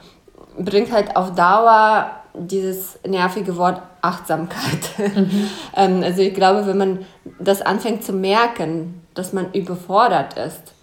bringt 0.59 0.93
halt 0.93 1.17
auf 1.17 1.35
Dauer 1.35 2.11
dieses 2.35 2.99
nervige 3.07 3.57
Wort 3.57 3.81
Achtsamkeit. 4.03 4.91
ähm, 5.77 6.03
also 6.03 6.21
ich 6.21 6.35
glaube, 6.35 6.67
wenn 6.67 6.77
man 6.77 7.07
das 7.39 7.63
anfängt 7.63 8.05
zu 8.05 8.13
merken, 8.13 9.03
dass 9.15 9.33
man 9.33 9.53
überfordert 9.53 10.37
ist, 10.37 10.75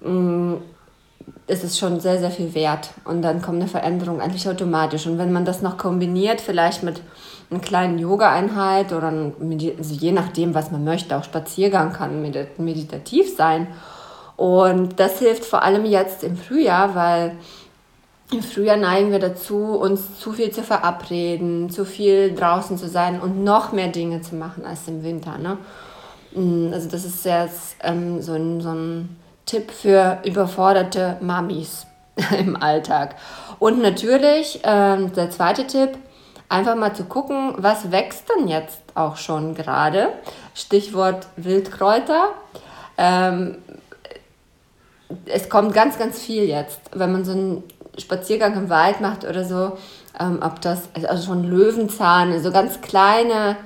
mh, 0.00 0.56
ist 1.46 1.64
es 1.64 1.78
schon 1.78 2.00
sehr, 2.00 2.18
sehr 2.18 2.30
viel 2.30 2.54
wert. 2.54 2.90
Und 3.04 3.22
dann 3.22 3.42
kommt 3.42 3.60
eine 3.60 3.68
Veränderung 3.68 4.20
eigentlich 4.20 4.48
automatisch. 4.48 5.06
Und 5.06 5.18
wenn 5.18 5.32
man 5.32 5.44
das 5.44 5.62
noch 5.62 5.78
kombiniert, 5.78 6.40
vielleicht 6.40 6.82
mit 6.82 7.00
einer 7.50 7.60
kleinen 7.60 7.98
Yoga-Einheit 7.98 8.92
oder 8.92 9.08
ein, 9.08 9.32
also 9.78 9.94
je 9.94 10.12
nachdem, 10.12 10.54
was 10.54 10.70
man 10.70 10.84
möchte, 10.84 11.16
auch 11.16 11.24
Spaziergang 11.24 11.92
kann 11.92 12.20
meditativ 12.58 13.34
sein. 13.36 13.68
Und 14.36 15.00
das 15.00 15.18
hilft 15.18 15.44
vor 15.44 15.62
allem 15.62 15.84
jetzt 15.84 16.22
im 16.22 16.36
Frühjahr, 16.36 16.94
weil 16.94 17.32
im 18.30 18.42
Frühjahr 18.42 18.76
neigen 18.76 19.10
wir 19.10 19.18
dazu, 19.18 19.56
uns 19.56 20.20
zu 20.20 20.32
viel 20.32 20.50
zu 20.50 20.62
verabreden, 20.62 21.70
zu 21.70 21.84
viel 21.84 22.34
draußen 22.34 22.76
zu 22.76 22.88
sein 22.88 23.20
und 23.20 23.42
noch 23.42 23.72
mehr 23.72 23.88
Dinge 23.88 24.20
zu 24.20 24.34
machen 24.34 24.66
als 24.66 24.86
im 24.86 25.02
Winter. 25.02 25.38
Ne? 25.38 25.56
Mm, 26.34 26.72
also 26.72 26.88
das 26.88 27.04
ist 27.04 27.24
jetzt 27.24 27.76
ähm, 27.82 28.20
so, 28.20 28.34
ein, 28.34 28.60
so 28.60 28.68
ein 28.68 29.16
Tipp 29.48 29.70
für 29.70 30.18
überforderte 30.24 31.16
Mamis 31.20 31.86
im 32.38 32.60
Alltag. 32.60 33.16
Und 33.58 33.80
natürlich 33.80 34.60
ähm, 34.62 35.12
der 35.14 35.30
zweite 35.30 35.66
Tipp, 35.66 35.98
einfach 36.48 36.76
mal 36.76 36.94
zu 36.94 37.04
gucken, 37.04 37.54
was 37.56 37.90
wächst 37.90 38.24
denn 38.30 38.48
jetzt 38.48 38.80
auch 38.94 39.16
schon 39.16 39.54
gerade. 39.54 40.08
Stichwort 40.54 41.26
Wildkräuter. 41.36 42.30
Ähm, 42.96 43.56
es 45.26 45.48
kommt 45.48 45.72
ganz, 45.72 45.98
ganz 45.98 46.18
viel 46.20 46.44
jetzt, 46.44 46.80
wenn 46.92 47.12
man 47.12 47.24
so 47.24 47.32
einen 47.32 47.64
Spaziergang 47.96 48.54
im 48.54 48.70
Wald 48.70 49.00
macht 49.00 49.24
oder 49.24 49.44
so, 49.44 49.78
ähm, 50.20 50.40
ob 50.42 50.60
das, 50.60 50.88
also 51.06 51.26
schon 51.26 51.44
Löwenzahn, 51.44 52.40
so 52.42 52.52
ganz 52.52 52.80
kleine 52.80 53.56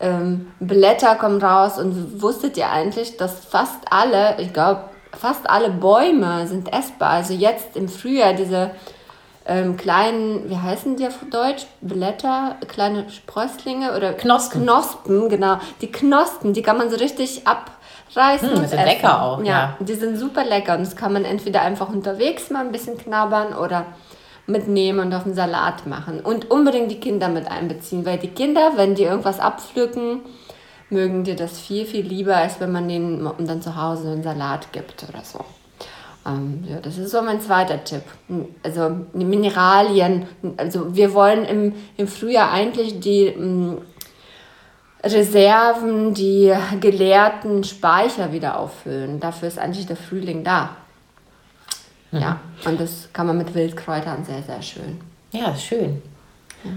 ähm, 0.00 0.48
Blätter 0.60 1.14
kommen 1.16 1.40
raus 1.40 1.78
und 1.78 2.20
wusstet 2.20 2.56
ihr 2.56 2.70
eigentlich, 2.70 3.16
dass 3.16 3.44
fast 3.44 3.90
alle, 3.90 4.40
ich 4.40 4.52
glaube, 4.52 4.82
fast 5.18 5.48
alle 5.48 5.70
Bäume 5.70 6.46
sind 6.46 6.72
essbar. 6.72 7.10
Also 7.10 7.34
jetzt 7.34 7.76
im 7.76 7.88
Frühjahr 7.88 8.34
diese 8.34 8.70
ähm, 9.46 9.76
kleinen, 9.76 10.48
wie 10.50 10.56
heißen 10.56 10.96
die 10.96 11.06
auf 11.06 11.18
Deutsch? 11.30 11.66
Blätter, 11.80 12.56
kleine 12.68 13.08
Sprösslinge 13.10 13.96
oder 13.96 14.12
Knospen. 14.12 14.62
Knospen, 14.62 15.28
genau. 15.28 15.58
Die 15.80 15.90
Knospen, 15.90 16.52
die 16.52 16.62
kann 16.62 16.76
man 16.76 16.90
so 16.90 16.96
richtig 16.96 17.42
abreißen. 17.46 18.50
Hm, 18.50 18.66
sind 18.66 18.84
lecker 18.84 19.22
auch. 19.22 19.38
Ja, 19.40 19.44
ja, 19.44 19.76
die 19.80 19.94
sind 19.94 20.18
super 20.18 20.44
lecker 20.44 20.74
und 20.74 20.80
das 20.80 20.96
kann 20.96 21.12
man 21.12 21.24
entweder 21.24 21.62
einfach 21.62 21.88
unterwegs 21.88 22.50
mal 22.50 22.60
ein 22.60 22.72
bisschen 22.72 22.98
knabbern 22.98 23.54
oder 23.54 23.86
mitnehmen 24.46 25.00
und 25.00 25.14
auf 25.14 25.24
den 25.24 25.34
Salat 25.34 25.86
machen. 25.86 26.20
Und 26.20 26.50
unbedingt 26.50 26.90
die 26.90 27.00
Kinder 27.00 27.28
mit 27.28 27.50
einbeziehen, 27.50 28.04
weil 28.04 28.18
die 28.18 28.28
Kinder, 28.28 28.72
wenn 28.76 28.94
die 28.94 29.04
irgendwas 29.04 29.40
abpflücken, 29.40 30.20
mögen 30.90 31.24
dir 31.24 31.36
das 31.36 31.58
viel, 31.58 31.86
viel 31.86 32.06
lieber, 32.06 32.36
als 32.36 32.60
wenn 32.60 32.72
man 32.72 32.88
denen 32.88 33.28
dann 33.46 33.62
zu 33.62 33.76
Hause 33.76 34.10
einen 34.12 34.22
Salat 34.22 34.72
gibt 34.72 35.04
oder 35.08 35.22
so. 35.22 35.44
Ähm, 36.26 36.64
ja, 36.68 36.80
das 36.80 36.98
ist 36.98 37.10
so 37.10 37.22
mein 37.22 37.40
zweiter 37.40 37.82
Tipp. 37.84 38.02
Also 38.62 38.90
Mineralien. 39.12 40.26
Also 40.56 40.94
wir 40.94 41.14
wollen 41.14 41.44
im, 41.44 41.74
im 41.96 42.08
Frühjahr 42.08 42.50
eigentlich 42.50 43.00
die 43.00 43.26
ähm, 43.26 43.78
Reserven, 45.02 46.14
die 46.14 46.52
geleerten 46.80 47.64
Speicher 47.64 48.32
wieder 48.32 48.58
auffüllen. 48.58 49.20
Dafür 49.20 49.48
ist 49.48 49.58
eigentlich 49.58 49.86
der 49.86 49.96
Frühling 49.96 50.44
da. 50.44 50.76
Mhm. 52.10 52.20
Ja, 52.20 52.40
und 52.64 52.80
das 52.80 53.08
kann 53.12 53.26
man 53.26 53.38
mit 53.38 53.54
Wildkräutern 53.54 54.24
sehr, 54.24 54.42
sehr 54.42 54.62
schön. 54.62 55.00
Ja, 55.32 55.54
schön. 55.54 56.02
Ja. 56.64 56.70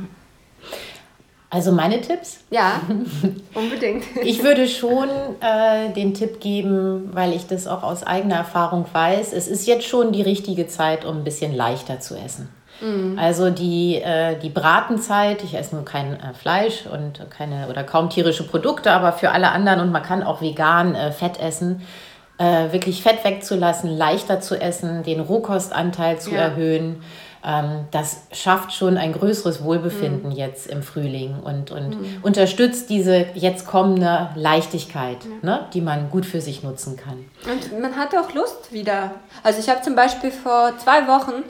Also 1.53 1.73
meine 1.73 1.99
Tipps? 1.99 2.39
Ja, 2.49 2.79
unbedingt. 3.53 4.05
ich 4.23 4.41
würde 4.41 4.69
schon 4.69 5.09
äh, 5.41 5.91
den 5.93 6.13
Tipp 6.13 6.39
geben, 6.39 7.09
weil 7.11 7.33
ich 7.33 7.45
das 7.45 7.67
auch 7.67 7.83
aus 7.83 8.03
eigener 8.03 8.35
Erfahrung 8.35 8.85
weiß, 8.91 9.33
es 9.33 9.49
ist 9.49 9.67
jetzt 9.67 9.85
schon 9.85 10.13
die 10.13 10.21
richtige 10.21 10.67
Zeit, 10.67 11.03
um 11.03 11.17
ein 11.17 11.23
bisschen 11.25 11.53
leichter 11.53 11.99
zu 11.99 12.15
essen. 12.15 12.47
Mhm. 12.79 13.19
Also 13.19 13.49
die, 13.49 13.97
äh, 13.97 14.39
die 14.39 14.49
Bratenzeit, 14.49 15.43
ich 15.43 15.53
esse 15.53 15.75
nur 15.75 15.83
kein 15.83 16.13
äh, 16.13 16.33
Fleisch 16.33 16.85
und 16.85 17.29
keine 17.29 17.67
oder 17.67 17.83
kaum 17.83 18.09
tierische 18.09 18.47
Produkte, 18.47 18.93
aber 18.93 19.11
für 19.11 19.31
alle 19.31 19.51
anderen 19.51 19.81
und 19.81 19.91
man 19.91 20.03
kann 20.03 20.23
auch 20.23 20.41
vegan 20.41 20.95
äh, 20.95 21.11
Fett 21.11 21.37
essen, 21.37 21.81
äh, 22.37 22.71
wirklich 22.71 23.03
Fett 23.03 23.25
wegzulassen, 23.25 23.89
leichter 23.89 24.39
zu 24.39 24.55
essen, 24.55 25.03
den 25.03 25.19
Rohkostanteil 25.19 26.17
zu 26.17 26.31
ja. 26.31 26.43
erhöhen 26.43 27.03
das 27.43 28.21
schafft 28.31 28.73
schon 28.73 28.97
ein 28.97 29.13
größeres 29.13 29.63
Wohlbefinden 29.63 30.29
mhm. 30.29 30.35
jetzt 30.35 30.67
im 30.67 30.83
Frühling 30.83 31.39
und, 31.43 31.71
und 31.71 31.99
mhm. 31.99 32.17
unterstützt 32.21 32.89
diese 32.89 33.25
jetzt 33.33 33.65
kommende 33.65 34.29
Leichtigkeit, 34.35 35.17
ja. 35.25 35.31
ne, 35.41 35.65
die 35.73 35.81
man 35.81 36.11
gut 36.11 36.25
für 36.25 36.39
sich 36.39 36.61
nutzen 36.61 36.97
kann. 36.97 37.25
Und 37.51 37.81
man 37.81 37.95
hat 37.95 38.15
auch 38.15 38.33
Lust 38.33 38.71
wieder. 38.71 39.11
Also 39.41 39.59
ich 39.59 39.69
habe 39.69 39.81
zum 39.81 39.95
Beispiel 39.95 40.29
vor 40.29 40.73
zwei 40.77 41.07
Wochen 41.07 41.43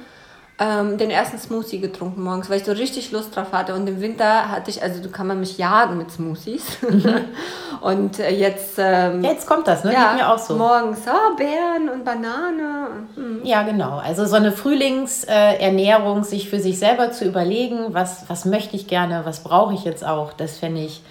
ähm, 0.62 1.00
den 1.00 1.10
ersten 1.10 1.39
Smoothie 1.39 1.80
getrunken 1.80 2.21
morgens, 2.21 2.47
weil 2.47 2.58
ich 2.58 2.65
so 2.65 2.71
richtig 2.71 3.12
Lust 3.12 3.36
drauf 3.36 3.52
hatte. 3.52 3.74
Und 3.74 3.88
im 3.88 4.00
Winter 4.00 4.52
hatte 4.52 4.69
ich, 4.69 4.84
also 4.84 5.02
du 5.02 5.10
kann 5.10 5.26
man 5.26 5.39
mich 5.39 5.58
jagen 5.58 5.97
mit 5.97 6.12
Smoothies. 6.12 6.78
Mhm. 6.84 7.15
und 7.82 8.19
äh, 8.19 8.30
jetzt. 8.30 8.76
Ähm, 8.78 9.24
jetzt 9.24 9.47
kommt 9.47 9.67
das, 9.67 9.84
ne? 9.84 9.91
Ja, 9.91 10.12
Geht 10.12 10.21
mir 10.21 10.32
auch 10.32 10.38
so. 10.38 10.54
Morgens, 10.56 11.00
oh, 11.08 11.36
Beeren 11.36 11.89
und 11.91 12.06
Banane. 12.06 13.08
Mhm. 13.15 13.41
Ja, 13.43 13.63
genau. 13.63 13.97
Also 13.97 14.26
so 14.26 14.36
eine 14.36 14.52
Frühlingsernährung, 14.52 16.19
äh, 16.19 16.24
sich 16.24 16.47
für 16.47 16.60
sich 16.60 16.78
selber 16.78 17.12
zu 17.12 17.26
überlegen, 17.26 17.95
was, 17.95 18.26
was 18.28 18.45
möchte 18.45 18.76
ich 18.76 18.88
gerne, 18.88 19.21
was 19.24 19.43
brauche 19.43 19.74
ich 19.74 19.84
jetzt 19.84 20.06
auch, 20.06 20.32
das 20.32 20.60
fände 20.60 20.82
ich, 20.82 21.02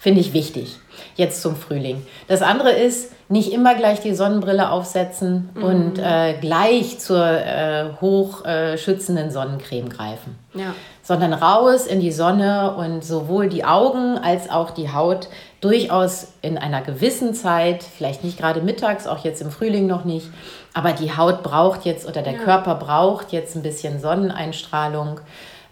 find 0.00 0.18
ich 0.18 0.32
wichtig. 0.32 0.78
Jetzt 1.14 1.42
zum 1.42 1.54
Frühling. 1.54 2.04
Das 2.26 2.42
andere 2.42 2.72
ist, 2.72 3.12
nicht 3.28 3.52
immer 3.52 3.76
gleich 3.76 4.00
die 4.00 4.14
Sonnenbrille 4.14 4.70
aufsetzen 4.72 5.50
mhm. 5.54 5.62
und 5.62 5.98
äh, 5.98 6.34
gleich 6.40 6.98
zur 6.98 7.24
äh, 7.24 7.84
hochschützenden 8.00 9.28
äh, 9.28 9.30
Sonnencreme 9.30 9.88
greifen. 9.88 10.36
Ja. 10.54 10.74
Sondern 11.02 11.32
raus 11.32 11.86
in 11.86 12.00
die 12.00 12.10
Sonne 12.10 12.74
und 12.74 13.04
sowohl 13.04 13.48
die 13.48 13.64
Augen 13.64 14.18
als 14.18 14.50
auch 14.50 14.70
die 14.70 14.92
Haut 14.92 15.28
durchaus 15.60 16.32
in 16.42 16.58
einer 16.58 16.80
gewissen 16.80 17.32
Zeit, 17.34 17.84
vielleicht 17.84 18.24
nicht 18.24 18.36
gerade 18.36 18.62
mittags, 18.62 19.06
auch 19.06 19.22
jetzt 19.22 19.42
im 19.42 19.52
Frühling 19.52 19.86
noch 19.86 20.04
nicht, 20.04 20.26
aber 20.74 20.92
die 20.92 21.16
Haut 21.16 21.44
braucht 21.44 21.84
jetzt 21.84 22.08
oder 22.08 22.22
der 22.22 22.34
ja. 22.34 22.38
Körper 22.40 22.74
braucht 22.74 23.30
jetzt 23.30 23.54
ein 23.54 23.62
bisschen 23.62 24.00
Sonneneinstrahlung. 24.00 25.20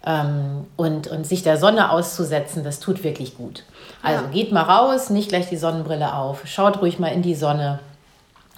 Ähm, 0.05 0.65
und, 0.77 1.07
und 1.07 1.25
sich 1.25 1.43
der 1.43 1.57
Sonne 1.57 1.91
auszusetzen, 1.91 2.63
das 2.63 2.79
tut 2.79 3.03
wirklich 3.03 3.35
gut. 3.35 3.63
Also 4.01 4.23
ja. 4.23 4.29
geht 4.29 4.51
mal 4.51 4.63
raus, 4.63 5.09
nicht 5.09 5.29
gleich 5.29 5.49
die 5.49 5.57
Sonnenbrille 5.57 6.13
auf, 6.13 6.43
schaut 6.45 6.81
ruhig 6.81 6.99
mal 6.99 7.09
in 7.09 7.21
die 7.21 7.35
Sonne 7.35 7.79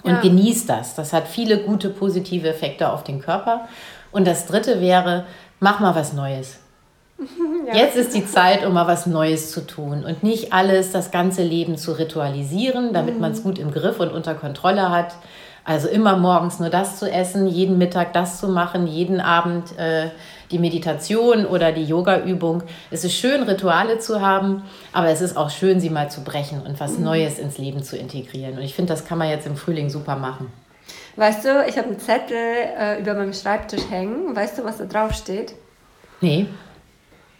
und 0.02 0.12
ja. 0.12 0.20
genießt 0.20 0.68
das. 0.68 0.94
Das 0.94 1.12
hat 1.12 1.28
viele 1.28 1.58
gute 1.58 1.88
positive 1.88 2.48
Effekte 2.48 2.92
auf 2.92 3.04
den 3.04 3.20
Körper. 3.20 3.68
Und 4.10 4.26
das 4.26 4.46
dritte 4.46 4.80
wäre, 4.80 5.24
mach 5.60 5.80
mal 5.80 5.94
was 5.94 6.12
Neues. 6.12 6.58
Ja. 7.64 7.76
Jetzt 7.76 7.94
ist 7.94 8.12
die 8.12 8.26
Zeit, 8.26 8.66
um 8.66 8.72
mal 8.72 8.88
was 8.88 9.06
Neues 9.06 9.52
zu 9.52 9.64
tun 9.64 10.04
und 10.04 10.24
nicht 10.24 10.52
alles, 10.52 10.90
das 10.90 11.12
ganze 11.12 11.44
Leben 11.44 11.76
zu 11.76 11.92
ritualisieren, 11.92 12.92
damit 12.92 13.14
mhm. 13.14 13.20
man 13.20 13.30
es 13.30 13.44
gut 13.44 13.56
im 13.60 13.70
Griff 13.70 14.00
und 14.00 14.10
unter 14.10 14.34
Kontrolle 14.34 14.90
hat. 14.90 15.14
Also 15.64 15.86
immer 15.86 16.16
morgens 16.16 16.58
nur 16.58 16.70
das 16.70 16.98
zu 16.98 17.08
essen, 17.08 17.46
jeden 17.46 17.78
Mittag 17.78 18.14
das 18.14 18.40
zu 18.40 18.48
machen, 18.48 18.88
jeden 18.88 19.20
Abend 19.20 19.78
äh, 19.78 20.10
die 20.52 20.58
Meditation 20.58 21.46
oder 21.46 21.72
die 21.72 21.84
Yoga-Übung. 21.84 22.62
Es 22.90 23.04
ist 23.04 23.14
schön, 23.14 23.42
Rituale 23.42 23.98
zu 23.98 24.20
haben, 24.20 24.62
aber 24.92 25.08
es 25.08 25.20
ist 25.20 25.36
auch 25.36 25.50
schön, 25.50 25.80
sie 25.80 25.90
mal 25.90 26.10
zu 26.10 26.22
brechen 26.22 26.62
und 26.62 26.78
was 26.78 26.98
mhm. 26.98 27.04
Neues 27.04 27.38
ins 27.38 27.58
Leben 27.58 27.82
zu 27.82 27.96
integrieren. 27.96 28.58
Und 28.58 28.62
ich 28.62 28.74
finde, 28.74 28.92
das 28.92 29.04
kann 29.04 29.18
man 29.18 29.28
jetzt 29.28 29.46
im 29.46 29.56
Frühling 29.56 29.90
super 29.90 30.16
machen. 30.16 30.52
Weißt 31.16 31.44
du, 31.44 31.64
ich 31.66 31.76
habe 31.76 31.88
einen 31.88 31.98
Zettel 31.98 32.36
äh, 32.36 33.00
über 33.00 33.14
meinem 33.14 33.32
Schreibtisch 33.32 33.82
hängen. 33.90 34.34
Weißt 34.34 34.58
du, 34.58 34.64
was 34.64 34.78
da 34.78 34.84
drauf 34.84 35.12
steht? 35.12 35.54
Nee. 36.20 36.46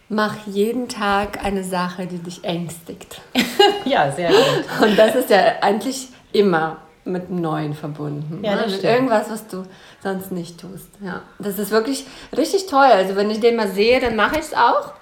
Mach 0.09 0.45
jeden 0.45 0.89
Tag 0.89 1.43
eine 1.43 1.63
Sache, 1.63 2.05
die 2.05 2.19
dich 2.19 2.43
ängstigt. 2.43 3.21
ja, 3.85 4.11
sehr 4.11 4.29
gut. 4.29 4.65
Und 4.81 4.97
das 4.97 5.15
ist 5.15 5.29
ja 5.29 5.39
eigentlich 5.61 6.09
immer 6.33 6.77
mit 7.05 7.29
dem 7.29 7.41
Neuen 7.41 7.73
verbunden. 7.73 8.43
Ja, 8.43 8.55
ne? 8.55 8.63
das? 8.63 8.73
Mit 8.73 8.83
irgendwas, 8.83 9.29
was 9.29 9.47
du 9.47 9.63
sonst 10.01 10.31
nicht 10.31 10.59
tust. 10.59 10.89
Ja. 11.03 11.21
Das 11.39 11.59
ist 11.59 11.71
wirklich 11.71 12.05
richtig 12.35 12.67
toll. 12.67 12.79
Also 12.79 13.15
wenn 13.15 13.29
ich 13.29 13.39
den 13.39 13.55
mal 13.55 13.67
sehe, 13.67 13.99
dann 13.99 14.15
mache 14.15 14.35
ich 14.35 14.45
es 14.45 14.53
auch. 14.53 14.93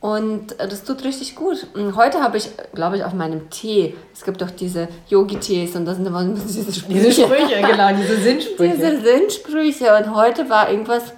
Und 0.00 0.56
das 0.58 0.82
tut 0.82 1.04
richtig 1.04 1.36
gut. 1.36 1.64
Und 1.74 1.94
heute 1.94 2.20
habe 2.20 2.36
ich, 2.36 2.50
glaube 2.74 2.96
ich, 2.96 3.04
auf 3.04 3.12
meinem 3.12 3.50
Tee, 3.50 3.94
es 4.12 4.24
gibt 4.24 4.42
doch 4.42 4.50
diese 4.50 4.88
Yogi-Tees 5.08 5.76
und 5.76 5.84
das 5.84 5.96
sind 5.96 6.06
immer 6.06 6.24
diese 6.48 6.72
Sprüche. 6.72 6.98
Diese 6.98 7.12
Sprüche, 7.12 7.60
genau, 7.60 7.94
diese 7.94 8.16
Sinnsprüche. 8.16 8.74
diese 8.74 9.00
Sinnsprüche. 9.00 9.96
Und 9.96 10.12
heute 10.12 10.50
war 10.50 10.70
irgendwas 10.70 11.12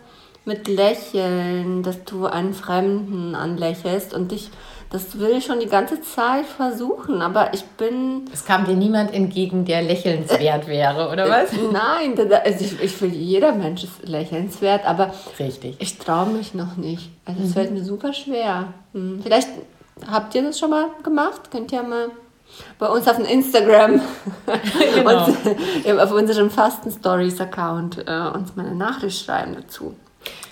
mit 0.44 0.68
Lächeln, 0.68 1.82
dass 1.82 2.04
du 2.04 2.26
einen 2.26 2.52
Fremden 2.52 3.34
anlächelst 3.34 4.12
und 4.12 4.32
dich 4.32 4.50
das 4.94 5.18
will 5.18 5.30
ich 5.30 5.44
schon 5.44 5.58
die 5.58 5.66
ganze 5.66 6.00
Zeit 6.02 6.46
versuchen, 6.46 7.20
aber 7.20 7.52
ich 7.52 7.64
bin. 7.64 8.26
Es 8.32 8.44
kam 8.44 8.64
dir 8.64 8.76
niemand 8.76 9.12
entgegen, 9.12 9.64
der 9.64 9.82
lächelnswert 9.82 10.68
wäre, 10.68 11.10
oder 11.10 11.28
was? 11.28 11.50
Nein, 11.72 12.14
also 12.16 12.64
ich, 12.64 12.80
ich 12.80 12.92
finde, 12.92 13.16
jeder 13.16 13.50
Mensch 13.50 13.82
ist 13.82 14.06
lächelnswert, 14.06 14.86
aber 14.86 15.12
Richtig. 15.36 15.74
ich 15.80 15.98
traue 15.98 16.26
mich 16.26 16.54
noch 16.54 16.76
nicht. 16.76 17.10
Also 17.24 17.42
es 17.42 17.48
mhm. 17.48 17.52
fällt 17.54 17.72
mir 17.72 17.82
super 17.82 18.12
schwer. 18.12 18.72
Hm. 18.92 19.18
Vielleicht 19.20 19.48
habt 20.08 20.32
ihr 20.36 20.42
das 20.42 20.60
schon 20.60 20.70
mal 20.70 20.86
gemacht? 21.02 21.50
Könnt 21.50 21.72
ihr 21.72 21.82
mal 21.82 22.10
bei 22.78 22.86
uns 22.86 23.08
auf 23.08 23.16
dem 23.16 23.24
Instagram 23.24 24.00
genau. 24.94 25.26
und 25.86 25.98
auf 25.98 26.12
unserem 26.12 26.50
Fasten 26.50 26.92
Stories 26.92 27.40
Account 27.40 27.98
äh, 28.06 28.28
uns 28.32 28.54
mal 28.54 28.64
eine 28.64 28.76
Nachricht 28.76 29.24
schreiben 29.24 29.56
dazu. 29.56 29.96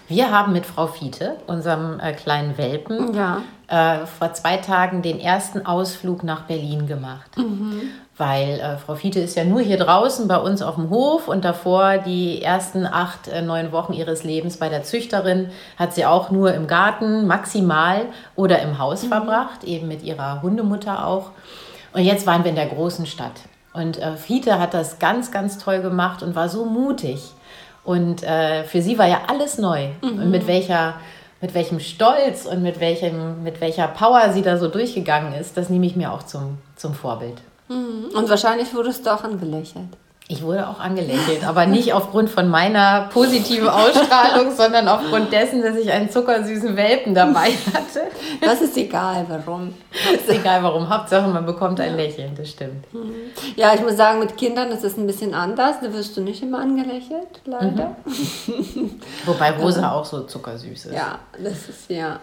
Wir 0.08 0.30
haben 0.30 0.52
mit 0.52 0.66
Frau 0.66 0.88
Fiete, 0.88 1.36
unserem 1.46 2.00
äh, 2.00 2.12
kleinen 2.12 2.58
Welpen, 2.58 3.14
ja. 3.14 3.40
Äh, 3.72 4.04
vor 4.04 4.34
zwei 4.34 4.58
Tagen 4.58 5.00
den 5.00 5.18
ersten 5.18 5.64
Ausflug 5.64 6.24
nach 6.24 6.42
Berlin 6.42 6.86
gemacht. 6.86 7.38
Mhm. 7.38 7.80
Weil 8.18 8.60
äh, 8.60 8.76
Frau 8.76 8.96
Fiete 8.96 9.18
ist 9.18 9.34
ja 9.34 9.44
nur 9.44 9.62
hier 9.62 9.78
draußen 9.78 10.28
bei 10.28 10.36
uns 10.36 10.60
auf 10.60 10.74
dem 10.74 10.90
Hof 10.90 11.26
und 11.26 11.46
davor 11.46 11.96
die 11.96 12.42
ersten 12.42 12.84
acht, 12.84 13.28
äh, 13.28 13.40
neun 13.40 13.72
Wochen 13.72 13.94
ihres 13.94 14.24
Lebens 14.24 14.58
bei 14.58 14.68
der 14.68 14.82
Züchterin 14.82 15.48
hat 15.78 15.94
sie 15.94 16.04
auch 16.04 16.30
nur 16.30 16.52
im 16.52 16.66
Garten 16.66 17.26
maximal 17.26 18.02
oder 18.36 18.60
im 18.60 18.78
Haus 18.78 19.04
mhm. 19.04 19.08
verbracht, 19.08 19.64
eben 19.64 19.88
mit 19.88 20.02
ihrer 20.02 20.42
Hundemutter 20.42 21.06
auch. 21.06 21.30
Und 21.94 22.02
jetzt 22.02 22.26
waren 22.26 22.44
wir 22.44 22.50
in 22.50 22.56
der 22.56 22.66
großen 22.66 23.06
Stadt. 23.06 23.40
Und 23.72 23.98
äh, 23.98 24.16
Fiete 24.16 24.58
hat 24.60 24.74
das 24.74 24.98
ganz, 24.98 25.30
ganz 25.30 25.56
toll 25.56 25.80
gemacht 25.80 26.22
und 26.22 26.34
war 26.34 26.50
so 26.50 26.66
mutig 26.66 27.32
und 27.84 28.22
äh, 28.22 28.64
für 28.64 28.82
sie 28.82 28.98
war 28.98 29.08
ja 29.08 29.22
alles 29.28 29.56
neu. 29.56 29.88
Mhm. 30.02 30.18
Und 30.18 30.30
mit 30.30 30.46
welcher 30.46 30.96
mit 31.42 31.54
welchem 31.54 31.80
Stolz 31.80 32.46
und 32.46 32.62
mit, 32.62 32.80
welchem, 32.80 33.42
mit 33.42 33.60
welcher 33.60 33.88
Power 33.88 34.32
sie 34.32 34.42
da 34.42 34.56
so 34.56 34.68
durchgegangen 34.68 35.34
ist, 35.34 35.56
das 35.56 35.68
nehme 35.68 35.84
ich 35.86 35.96
mir 35.96 36.12
auch 36.12 36.22
zum, 36.22 36.58
zum 36.76 36.94
Vorbild. 36.94 37.42
Mhm. 37.68 38.16
Und 38.16 38.30
wahrscheinlich 38.30 38.72
wurdest 38.74 39.04
du 39.04 39.10
auch 39.12 39.24
angelächelt. 39.24 39.88
Ich 40.28 40.42
wurde 40.42 40.68
auch 40.68 40.78
angelächelt, 40.78 41.44
aber 41.44 41.66
nicht 41.66 41.92
aufgrund 41.92 42.30
von 42.30 42.48
meiner 42.48 43.08
positiven 43.12 43.68
Ausstrahlung, 43.68 44.50
sondern 44.56 44.88
aufgrund 44.88 45.32
dessen, 45.32 45.62
dass 45.62 45.76
ich 45.76 45.90
einen 45.90 46.10
zuckersüßen 46.10 46.76
Welpen 46.76 47.14
dabei 47.14 47.50
hatte. 47.74 48.02
Das 48.40 48.62
ist 48.62 48.76
egal, 48.76 49.26
warum. 49.28 49.74
Das 49.90 50.22
ist 50.22 50.30
egal, 50.30 50.62
warum. 50.62 50.88
Hauptsache, 50.88 51.28
man 51.28 51.44
bekommt 51.44 51.80
ein 51.80 51.96
Lächeln, 51.96 52.34
das 52.36 52.50
stimmt. 52.50 52.92
Mhm. 52.94 53.12
Ja, 53.56 53.74
ich 53.74 53.82
muss 53.82 53.96
sagen, 53.96 54.20
mit 54.20 54.36
Kindern 54.36 54.70
ist 54.70 54.84
es 54.84 54.96
ein 54.96 55.06
bisschen 55.06 55.34
anders. 55.34 55.76
Da 55.82 55.92
wirst 55.92 56.16
du 56.16 56.20
nicht 56.20 56.42
immer 56.42 56.60
angelächelt, 56.60 57.42
leider. 57.44 57.96
Mhm. 58.06 59.00
Wobei 59.26 59.50
Rosa 59.50 59.92
auch 59.92 60.04
so 60.04 60.22
zuckersüß 60.22 60.86
ist. 60.86 60.94
Ja, 60.94 61.18
das 61.36 61.68
ist 61.68 61.90
ja. 61.90 62.20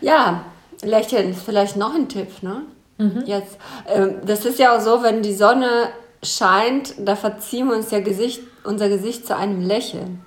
Ja, 0.00 0.42
Lächeln 0.82 1.30
ist 1.30 1.42
vielleicht 1.42 1.76
noch 1.76 1.94
ein 1.94 2.08
Tipp, 2.08 2.42
ne? 2.42 2.62
Mhm. 2.98 3.22
Jetzt, 3.26 3.58
ähm, 3.86 4.16
das 4.26 4.44
ist 4.44 4.58
ja 4.58 4.76
auch 4.76 4.80
so, 4.80 5.02
wenn 5.02 5.22
die 5.22 5.34
Sonne 5.34 5.88
scheint, 6.22 6.94
da 6.98 7.16
verziehen 7.16 7.68
wir 7.68 7.76
uns 7.76 7.90
ja 7.90 8.00
Gesicht, 8.00 8.40
unser 8.64 8.88
Gesicht 8.88 9.26
zu 9.26 9.36
einem 9.36 9.60
Lächeln. 9.60 10.24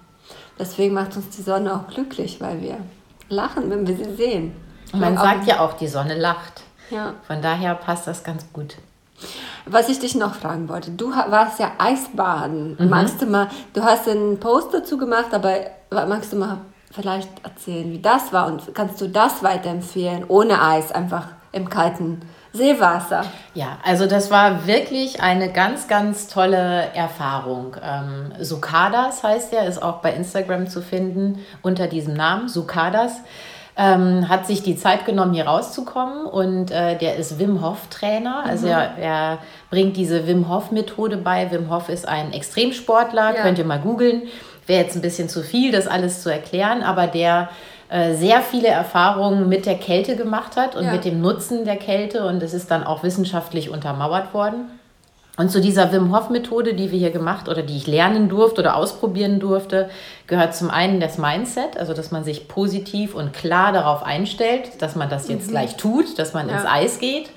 Deswegen 0.58 0.94
macht 0.94 1.16
uns 1.16 1.30
die 1.30 1.42
Sonne 1.42 1.76
auch 1.76 1.94
glücklich, 1.94 2.40
weil 2.40 2.62
wir 2.62 2.78
lachen, 3.30 3.70
wenn 3.70 3.88
wir 3.88 3.96
sie 3.96 4.16
sehen. 4.16 4.56
Man 4.94 5.18
sagt 5.18 5.48
ja 5.48 5.62
auch, 5.62 5.74
die 5.74 5.88
Sonne 5.88 6.20
lacht. 6.20 6.64
Ja. 6.90 7.14
Von 7.26 7.42
daher 7.42 7.76
passt 7.76 8.08
das 8.08 8.24
ganz 8.24 8.46
gut. 8.52 8.76
Was 9.66 9.90
ich 9.90 10.00
dich 10.00 10.16
noch 10.16 10.36
fragen 10.36 10.68
wollte, 10.68 10.92
du 10.92 11.12
warst 11.12 11.60
ja 11.60 11.72
Eisbaden. 11.78 12.76
Mhm. 12.78 12.90
Magst 12.90 13.22
du 13.22 13.26
mal, 13.26 13.48
du 13.74 13.84
hast 13.84 14.08
einen 14.08 14.40
Post 14.40 14.74
dazu 14.74 14.98
gemacht, 14.98 15.34
aber 15.34 15.54
magst 15.92 16.34
du 16.34 16.38
mal 16.38 16.58
vielleicht 16.92 17.30
erzählen, 17.44 17.92
wie 17.92 18.02
das 18.02 18.34
war 18.34 18.48
und 18.48 18.76
kannst 18.76 19.00
du 19.00 19.08
das 19.08 19.44
weiterempfehlen, 19.44 20.26
ohne 20.28 20.62
Eis, 20.62 20.92
einfach 20.92 21.28
im 21.52 21.70
kalten 21.70 22.22
Seewasser. 22.54 23.24
Ja, 23.54 23.78
also 23.84 24.08
das 24.08 24.30
war 24.30 24.68
wirklich 24.68 25.22
eine 25.22 25.52
ganz, 25.52 25.88
ganz 25.88 26.28
tolle 26.28 26.88
Erfahrung. 26.94 27.78
Ähm, 27.82 28.34
Sukadas 28.40 29.24
heißt 29.24 29.54
er, 29.54 29.66
ist 29.66 29.82
auch 29.82 29.98
bei 29.98 30.14
Instagram 30.14 30.68
zu 30.68 30.82
finden 30.82 31.40
unter 31.62 31.88
diesem 31.88 32.14
Namen, 32.14 32.50
Sukadas. 32.50 33.22
Ähm, 33.78 34.28
hat 34.28 34.48
sich 34.48 34.64
die 34.64 34.76
Zeit 34.76 35.06
genommen, 35.06 35.34
hier 35.34 35.46
rauszukommen 35.46 36.26
und 36.26 36.72
äh, 36.72 36.98
der 36.98 37.16
ist 37.16 37.40
Wim 37.40 37.66
Hof 37.66 37.88
Trainer. 37.90 38.44
Also 38.46 38.66
mhm. 38.68 38.74
er, 38.74 38.98
er, 38.98 39.38
bringt 39.70 39.96
diese 39.96 40.28
Wim 40.28 40.50
Hof 40.50 40.72
Methode 40.72 41.16
bei. 41.16 41.50
Wim 41.52 41.70
Hof 41.70 41.88
ist 41.88 42.06
ein 42.06 42.34
Extremsportler, 42.34 43.34
ja. 43.34 43.42
könnt 43.42 43.58
ihr 43.58 43.66
mal 43.66 43.80
googeln. 43.80 44.24
Wäre 44.68 44.84
jetzt 44.84 44.96
ein 44.96 45.02
bisschen 45.02 45.30
zu 45.30 45.42
viel, 45.42 45.72
das 45.72 45.88
alles 45.88 46.22
zu 46.22 46.30
erklären, 46.30 46.84
aber 46.84 47.08
der 47.08 47.50
äh, 47.92 48.16
sehr 48.16 48.42
viele 48.42 48.70
Erfahrungen 48.70 49.50
mit 49.50 49.66
der 49.66 49.76
Kälte 49.76 50.16
gemacht 50.16 50.56
hat 50.56 50.78
und 50.78 50.86
ja. 50.86 50.94
mit 50.94 51.04
dem 51.04 51.20
Nutzen 51.20 51.66
der 51.66 51.76
Kälte 51.76 52.26
und 52.26 52.42
es 52.42 52.54
ist 52.54 52.72
dann 52.72 52.86
auch 52.86 53.04
wissenschaftlich 53.04 53.70
untermauert 53.70 54.34
worden. 54.34 54.72
Und 55.36 55.52
zu 55.52 55.60
dieser 55.60 55.92
Wim 55.92 56.16
Hof 56.16 56.30
Methode, 56.30 56.74
die 56.74 56.92
wir 56.92 57.00
hier 57.00 57.12
gemacht 57.12 57.50
oder 57.50 57.64
die 57.64 57.76
ich 57.76 57.88
lernen 57.88 58.30
durfte 58.30 58.62
oder 58.62 58.78
ausprobieren 58.78 59.42
durfte, 59.42 59.90
gehört 60.28 60.56
zum 60.56 60.70
einen 60.70 61.02
das 61.02 61.18
Mindset, 61.18 61.78
also 61.78 61.94
dass 61.94 62.12
man 62.12 62.24
sich 62.24 62.48
positiv 62.48 63.14
und 63.14 63.34
klar 63.34 63.74
darauf 63.74 64.04
einstellt, 64.04 64.82
dass 64.82 64.96
man 64.96 65.10
das 65.10 65.28
jetzt 65.28 65.48
mhm. 65.48 65.52
gleich 65.52 65.76
tut, 65.76 66.18
dass 66.18 66.34
man 66.34 66.48
ja. 66.48 66.56
ins 66.56 66.66
Eis 66.66 67.00
geht. 67.00 67.30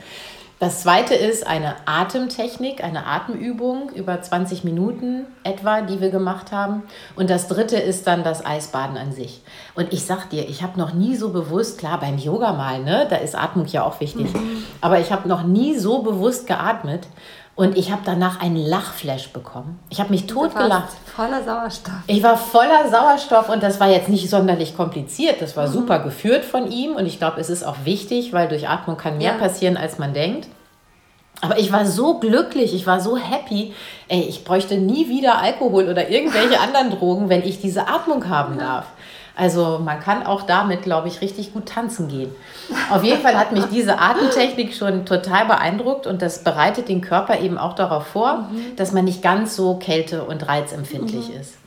Das 0.64 0.80
zweite 0.80 1.14
ist 1.14 1.46
eine 1.46 1.74
Atemtechnik, 1.84 2.82
eine 2.82 3.04
Atemübung 3.04 3.90
über 3.90 4.22
20 4.22 4.64
Minuten 4.64 5.26
etwa, 5.42 5.82
die 5.82 6.00
wir 6.00 6.08
gemacht 6.08 6.52
haben. 6.52 6.84
Und 7.16 7.28
das 7.28 7.48
dritte 7.48 7.76
ist 7.76 8.06
dann 8.06 8.24
das 8.24 8.46
Eisbaden 8.46 8.96
an 8.96 9.12
sich. 9.12 9.42
Und 9.74 9.92
ich 9.92 10.06
sag 10.06 10.30
dir, 10.30 10.48
ich 10.48 10.62
habe 10.62 10.80
noch 10.80 10.94
nie 10.94 11.16
so 11.16 11.28
bewusst, 11.28 11.76
klar 11.76 12.00
beim 12.00 12.16
Yoga 12.16 12.54
mal, 12.54 12.82
ne, 12.82 13.06
da 13.10 13.16
ist 13.16 13.34
Atmung 13.34 13.66
ja 13.66 13.82
auch 13.82 14.00
wichtig, 14.00 14.32
mhm. 14.32 14.64
aber 14.80 15.00
ich 15.00 15.12
habe 15.12 15.28
noch 15.28 15.42
nie 15.42 15.76
so 15.76 15.98
bewusst 15.98 16.46
geatmet. 16.46 17.08
Und 17.56 17.78
ich 17.78 17.92
habe 17.92 18.02
danach 18.04 18.40
einen 18.40 18.56
Lachflash 18.56 19.32
bekommen. 19.32 19.78
Ich 19.88 20.00
habe 20.00 20.10
mich 20.10 20.26
totgelacht. 20.26 20.88
Voller 21.14 21.44
Sauerstoff. 21.44 21.94
Ich 22.08 22.20
war 22.20 22.36
voller 22.36 22.90
Sauerstoff 22.90 23.48
und 23.48 23.62
das 23.62 23.78
war 23.78 23.88
jetzt 23.88 24.08
nicht 24.08 24.28
sonderlich 24.28 24.76
kompliziert. 24.76 25.40
Das 25.40 25.56
war 25.56 25.68
mhm. 25.68 25.72
super 25.72 26.00
geführt 26.00 26.44
von 26.44 26.68
ihm 26.68 26.96
und 26.96 27.06
ich 27.06 27.18
glaube, 27.18 27.40
es 27.40 27.50
ist 27.50 27.62
auch 27.62 27.76
wichtig, 27.84 28.32
weil 28.32 28.48
durch 28.48 28.68
Atmung 28.68 28.96
kann 28.96 29.18
mehr 29.18 29.34
ja. 29.34 29.38
passieren, 29.38 29.76
als 29.76 29.98
man 29.98 30.14
denkt. 30.14 30.48
Aber 31.44 31.58
ich 31.58 31.70
war 31.70 31.84
so 31.84 32.18
glücklich, 32.18 32.74
ich 32.74 32.86
war 32.86 33.00
so 33.00 33.18
happy. 33.18 33.74
Ey, 34.08 34.22
ich 34.22 34.44
bräuchte 34.44 34.78
nie 34.78 35.10
wieder 35.10 35.42
Alkohol 35.42 35.90
oder 35.90 36.08
irgendwelche 36.08 36.58
anderen 36.58 36.90
Drogen, 36.90 37.28
wenn 37.28 37.42
ich 37.42 37.60
diese 37.60 37.86
Atmung 37.86 38.30
haben 38.30 38.58
darf. 38.58 38.86
Also 39.36 39.78
man 39.84 40.00
kann 40.00 40.24
auch 40.24 40.42
damit, 40.42 40.82
glaube 40.82 41.08
ich, 41.08 41.20
richtig 41.20 41.52
gut 41.52 41.66
tanzen 41.66 42.08
gehen. 42.08 42.30
Auf 42.90 43.04
jeden 43.04 43.20
Fall 43.20 43.36
hat 43.36 43.52
mich 43.52 43.64
diese 43.66 43.98
Atemtechnik 43.98 44.72
schon 44.72 45.04
total 45.04 45.44
beeindruckt 45.44 46.06
und 46.06 46.22
das 46.22 46.44
bereitet 46.44 46.88
den 46.88 47.02
Körper 47.02 47.38
eben 47.38 47.58
auch 47.58 47.74
darauf 47.74 48.06
vor, 48.06 48.48
mhm. 48.50 48.76
dass 48.76 48.92
man 48.92 49.04
nicht 49.04 49.20
ganz 49.20 49.54
so 49.54 49.74
kälte- 49.74 50.24
und 50.24 50.48
reizempfindlich 50.48 51.28
mhm. 51.28 51.40
ist. 51.40 51.58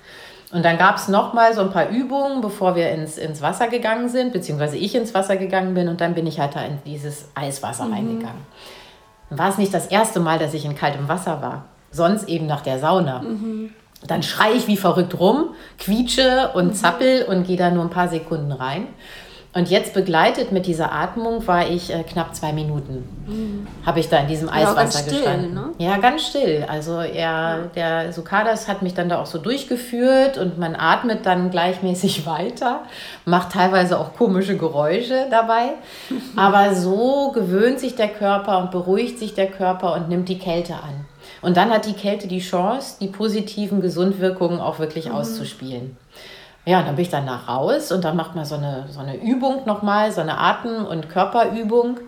Und 0.51 0.65
dann 0.65 0.79
gab 0.79 0.95
es 0.95 1.07
nochmal 1.07 1.53
so 1.53 1.61
ein 1.61 1.71
paar 1.71 1.89
Übungen, 1.89 2.41
bevor 2.41 2.75
wir 2.75 2.89
ins, 2.91 3.17
ins 3.17 3.41
Wasser 3.41 3.67
gegangen 3.67 4.09
sind, 4.09 4.33
beziehungsweise 4.33 4.77
ich 4.77 4.95
ins 4.95 5.13
Wasser 5.13 5.35
gegangen 5.35 5.75
bin 5.75 5.87
und 5.87 6.01
dann 6.01 6.15
bin 6.15 6.25
ich 6.25 6.39
halt 6.39 6.55
da 6.55 6.61
in 6.61 6.79
dieses 6.85 7.27
Eiswasser 7.35 7.85
mhm. 7.85 7.93
reingegangen. 7.93 8.41
Dann 9.29 9.39
war 9.39 9.49
es 9.49 9.57
nicht 9.57 9.73
das 9.73 9.87
erste 9.87 10.19
Mal, 10.19 10.39
dass 10.39 10.53
ich 10.53 10.65
in 10.65 10.75
kaltem 10.75 11.07
Wasser 11.07 11.41
war, 11.41 11.65
sonst 11.91 12.27
eben 12.27 12.45
nach 12.45 12.61
der 12.61 12.79
Sauna. 12.79 13.19
Mhm. 13.19 13.71
Dann 14.05 14.23
schreie 14.23 14.53
ich 14.53 14.67
wie 14.67 14.77
verrückt 14.77 15.19
rum, 15.19 15.49
quietsche 15.79 16.51
und 16.53 16.67
mhm. 16.67 16.73
zappel 16.73 17.23
und 17.23 17.45
gehe 17.45 17.57
da 17.57 17.71
nur 17.71 17.83
ein 17.83 17.89
paar 17.89 18.09
Sekunden 18.09 18.51
rein. 18.51 18.87
Und 19.57 19.71
jetzt 19.71 19.95
begleitet 19.95 20.51
mit 20.51 20.67
dieser 20.67 20.91
Atmung 20.91 21.47
war 21.47 21.67
ich 21.67 21.91
äh, 21.91 22.03
knapp 22.03 22.35
zwei 22.35 22.53
Minuten. 22.53 23.09
Mhm. 23.25 23.67
Habe 23.83 23.99
ich 23.99 24.07
da 24.07 24.19
in 24.19 24.27
diesem 24.27 24.49
Eiswasser 24.49 24.99
ja, 24.99 25.17
gestanden. 25.17 25.53
ne? 25.55 25.71
Ja, 25.79 25.97
ganz 25.97 26.27
still. 26.27 26.63
Also 26.69 26.99
er, 26.99 27.07
ja. 27.15 27.57
der 27.73 28.13
Sukadas 28.13 28.67
hat 28.67 28.83
mich 28.83 28.93
dann 28.93 29.09
da 29.09 29.19
auch 29.19 29.25
so 29.25 29.39
durchgeführt 29.39 30.37
und 30.37 30.59
man 30.59 30.75
atmet 30.75 31.25
dann 31.25 31.49
gleichmäßig 31.49 32.23
weiter, 32.27 32.81
macht 33.25 33.53
teilweise 33.53 33.99
auch 33.99 34.13
komische 34.13 34.55
Geräusche 34.57 35.25
dabei. 35.31 35.69
Aber 36.35 36.75
so 36.75 37.31
gewöhnt 37.31 37.79
sich 37.79 37.95
der 37.95 38.09
Körper 38.09 38.59
und 38.59 38.69
beruhigt 38.69 39.17
sich 39.17 39.33
der 39.33 39.47
Körper 39.47 39.95
und 39.95 40.07
nimmt 40.07 40.29
die 40.29 40.37
Kälte 40.37 40.75
an. 40.75 41.07
Und 41.41 41.57
dann 41.57 41.71
hat 41.71 41.87
die 41.87 41.93
Kälte 41.93 42.27
die 42.27 42.41
Chance, 42.41 42.97
die 43.01 43.07
positiven 43.07 43.81
Gesundwirkungen 43.81 44.59
auch 44.59 44.77
wirklich 44.77 45.07
mhm. 45.07 45.15
auszuspielen. 45.15 45.97
Ja, 46.67 46.81
dann 46.83 46.97
bin 46.97 47.03
ich 47.03 47.09
danach 47.09 47.47
raus 47.47 47.93
und 47.93 48.03
dann 48.03 48.17
macht 48.17 48.35
man 48.35 48.43
so 48.43 48.55
eine, 48.55 48.87
so 48.89 48.99
eine 48.99 49.15
Übung 49.15 49.65
nochmal, 49.65 50.11
so 50.11 50.19
eine 50.19 50.37
Atem- 50.37 50.85
und 50.85 51.07
Körperübung. 51.07 52.01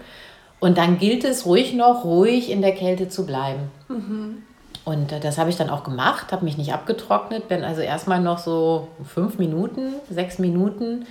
Und 0.60 0.78
dann 0.78 1.00
gilt 1.00 1.24
es 1.24 1.46
ruhig 1.46 1.74
noch, 1.74 2.04
ruhig 2.04 2.52
in 2.52 2.62
der 2.62 2.74
Kälte 2.74 3.08
zu 3.08 3.26
bleiben. 3.26 3.72
Mhm. 3.88 4.44
Und 4.84 5.14
äh, 5.14 5.22
das 5.22 5.38
habe 5.38 5.50
ich 5.50 5.56
dann 5.56 5.70
auch 5.70 5.86
gemacht, 5.86 6.34
habe 6.34 6.44
mich 6.44 6.58
nicht 6.58 6.74
abgetrocknet, 6.74 7.48
bin 7.48 7.64
also 7.64 7.80
erstmal 7.80 8.20
noch 8.20 8.38
so 8.38 8.90
fünf 9.06 9.40
Minuten, 9.40 9.94
sechs 10.10 10.40
Minuten 10.40 11.06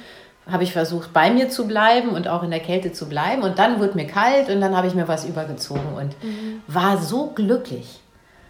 habe 0.50 0.64
ich 0.64 0.72
versucht, 0.72 1.12
bei 1.14 1.30
mir 1.30 1.48
zu 1.48 1.66
bleiben 1.66 2.10
und 2.10 2.28
auch 2.28 2.42
in 2.42 2.50
der 2.50 2.60
Kälte 2.60 2.92
zu 2.92 3.08
bleiben. 3.08 3.42
Und 3.42 3.58
dann 3.58 3.80
wurde 3.80 3.94
mir 3.94 4.06
kalt 4.06 4.50
und 4.50 4.60
dann 4.60 4.76
habe 4.76 4.86
ich 4.86 4.94
mir 4.94 5.08
was 5.08 5.24
übergezogen 5.24 5.94
und 5.96 6.22
mhm. 6.22 6.62
war 6.66 6.98
so 6.98 7.32
glücklich. 7.34 8.00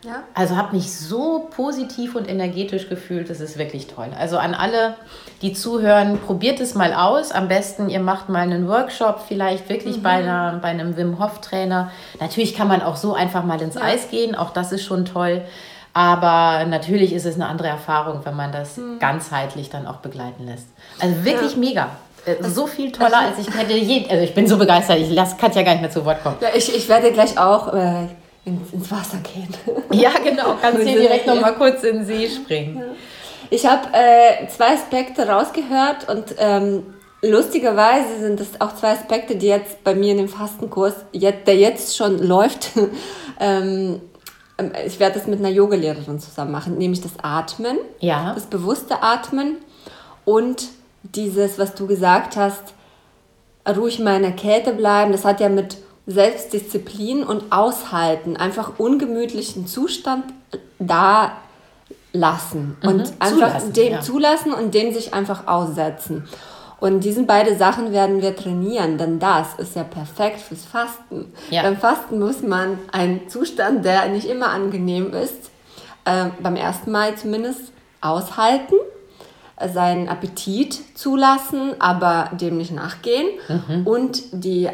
Ja. 0.05 0.23
Also 0.35 0.57
habe 0.57 0.77
mich 0.77 0.93
so 0.93 1.49
positiv 1.51 2.15
und 2.15 2.29
energetisch 2.29 2.89
gefühlt, 2.89 3.31
das 3.31 3.41
ist 3.41 3.59
wirklich 3.59 3.89
toll. 3.89 4.09
Also 4.17 4.39
an 4.39 4.55
alle, 4.55 4.95
die 5.43 5.53
zuhören, 5.53 6.19
probiert 6.19 6.61
es 6.61 6.75
mal 6.75 6.95
aus. 6.95 7.33
Am 7.33 7.49
besten, 7.49 7.91
ihr 7.91 8.01
macht 8.01 8.29
mal 8.29 8.43
einen 8.43 8.69
Workshop, 8.69 9.25
vielleicht 9.27 9.69
wirklich 9.69 9.99
mhm. 9.99 10.03
bei, 10.03 10.11
einer, 10.11 10.59
bei 10.63 10.69
einem 10.69 10.97
Wim 10.97 11.19
Hof 11.19 11.41
Trainer. 11.41 11.91
Natürlich 12.21 12.55
kann 12.55 12.69
man 12.69 12.83
auch 12.83 12.97
so 12.97 13.15
einfach 13.15 13.45
mal 13.45 13.61
ins 13.61 13.75
ja. 13.75 13.83
Eis 13.83 14.09
gehen, 14.11 14.37
auch 14.37 14.51
das 14.51 14.71
ist 14.71 14.85
schon 14.85 15.05
toll. 15.05 15.43
Aber 15.95 16.65
natürlich 16.67 17.13
ist 17.13 17.27
es 17.27 17.35
eine 17.35 17.47
andere 17.47 17.69
Erfahrung, 17.69 18.21
wenn 18.25 18.37
man 18.37 18.53
das 18.53 18.77
mhm. 18.77 19.01
ganzheitlich 19.01 19.69
dann 19.69 19.87
auch 19.87 19.97
begleiten 19.97 20.47
lässt. 20.47 20.69
Also 21.01 21.25
wirklich 21.25 21.55
ja. 21.55 21.59
mega. 21.59 21.89
äh, 22.25 22.45
so 22.45 22.69
viel 22.69 22.93
toller, 22.93 23.19
als 23.19 23.39
ich 23.41 23.53
hätte 23.53 23.73
je. 23.73 24.09
Also 24.09 24.23
ich 24.23 24.35
bin 24.35 24.47
so 24.47 24.59
begeistert, 24.59 24.99
ich 24.99 25.11
lasse 25.11 25.37
Katja 25.37 25.63
gar 25.63 25.73
nicht 25.73 25.81
mehr 25.81 25.91
zu 25.91 26.05
Wort 26.05 26.23
kommen. 26.23 26.37
Ja, 26.41 26.51
ich, 26.55 26.73
ich 26.73 26.89
werde 26.89 27.11
gleich 27.11 27.37
auch 27.37 27.75
äh, 27.75 28.07
ins, 28.45 28.73
ins 28.73 28.91
Wasser 28.91 29.19
gehen. 29.19 29.49
Ja, 29.93 30.11
genau. 30.23 30.57
Kannst 30.61 30.83
hier 30.87 31.01
direkt 31.01 31.27
noch 31.27 31.41
mal 31.41 31.53
kurz 31.55 31.83
in 31.83 31.99
den 31.99 32.07
See 32.07 32.29
springen. 32.29 32.83
Ich 33.51 33.65
habe 33.67 33.89
äh, 33.93 34.47
zwei 34.49 34.75
Aspekte 34.75 35.27
rausgehört 35.29 36.09
und 36.09 36.35
ähm, 36.39 36.83
lustigerweise 37.23 38.19
sind 38.21 38.41
das 38.41 38.61
auch 38.61 38.75
zwei 38.75 38.93
Aspekte, 38.93 39.37
die 39.37 39.47
jetzt 39.47 39.83
bei 39.85 39.95
mir 39.95 40.13
in 40.13 40.19
dem 40.19 40.29
Fastenkurs, 40.29 40.95
jetzt, 41.13 41.47
der 41.47 41.57
jetzt 41.57 41.97
schon 41.97 42.19
läuft, 42.19 42.71
ähm, 43.41 44.01
ich 44.85 44.99
werde 44.99 45.19
das 45.19 45.29
mit 45.29 45.39
einer 45.39 45.51
Yogalehrerin 45.51 46.19
zusammen 46.19 46.51
machen, 46.51 46.79
nämlich 46.79 47.01
das 47.01 47.13
Atmen, 47.23 47.79
Ja. 48.01 48.33
das 48.35 48.47
bewusste 48.47 49.03
Atmen 49.03 49.57
und 50.25 50.65
dieses, 51.03 51.59
was 51.59 51.75
du 51.75 51.87
gesagt 51.87 52.37
hast, 52.37 52.75
ruhig 53.77 53.99
mal 54.01 54.17
in 54.17 54.23
der 54.23 54.33
Kälte 54.33 54.73
bleiben. 54.73 55.13
Das 55.13 55.25
hat 55.25 55.41
ja 55.41 55.49
mit 55.49 55.77
Selbstdisziplin 56.09 57.23
und 57.23 57.53
Aushalten, 57.53 58.37
einfach 58.37 58.73
ungemütlichen 58.79 59.67
Zustand 59.67 60.25
da 60.79 61.33
lassen 62.13 62.77
und 62.83 63.13
einfach 63.19 63.31
Mhm. 63.31 63.35
zulassen, 63.35 63.73
den 63.75 63.93
ja. 63.93 64.01
zulassen 64.01 64.53
und 64.53 64.75
den 64.75 64.95
sich 64.95 65.13
einfach 65.15 65.47
aussetzen. 65.47 66.25
Und 66.81 67.01
diesen 67.01 67.27
beide 67.27 67.57
Sachen 67.57 67.93
werden 67.93 68.23
wir 68.23 68.35
trainieren, 68.35 68.99
denn 68.99 69.19
das 69.19 69.49
ist 69.59 69.77
ja 69.77 69.85
perfekt 69.85 70.41
fürs 70.41 70.65
Fasten. 70.65 71.33
Ja. 71.51 71.63
Beim 71.63 71.77
Fasten 71.77 72.19
muss 72.19 72.41
man 72.43 72.79
einen 72.93 73.29
Zustand, 73.29 73.85
der 73.85 74.09
nicht 74.09 74.27
immer 74.27 74.49
angenehm 74.49 75.13
ist, 75.13 75.51
äh, 76.05 76.27
beim 76.41 76.57
ersten 76.57 76.91
Mal 76.91 77.17
zumindest 77.17 77.73
aushalten, 78.01 78.77
seinen 79.75 80.09
Appetit 80.09 80.79
zulassen, 80.97 81.75
aber 81.81 82.31
dem 82.41 82.59
nicht 82.59 82.71
nachgehen. 82.71 83.27
Und 83.85 84.23
die 84.31 84.69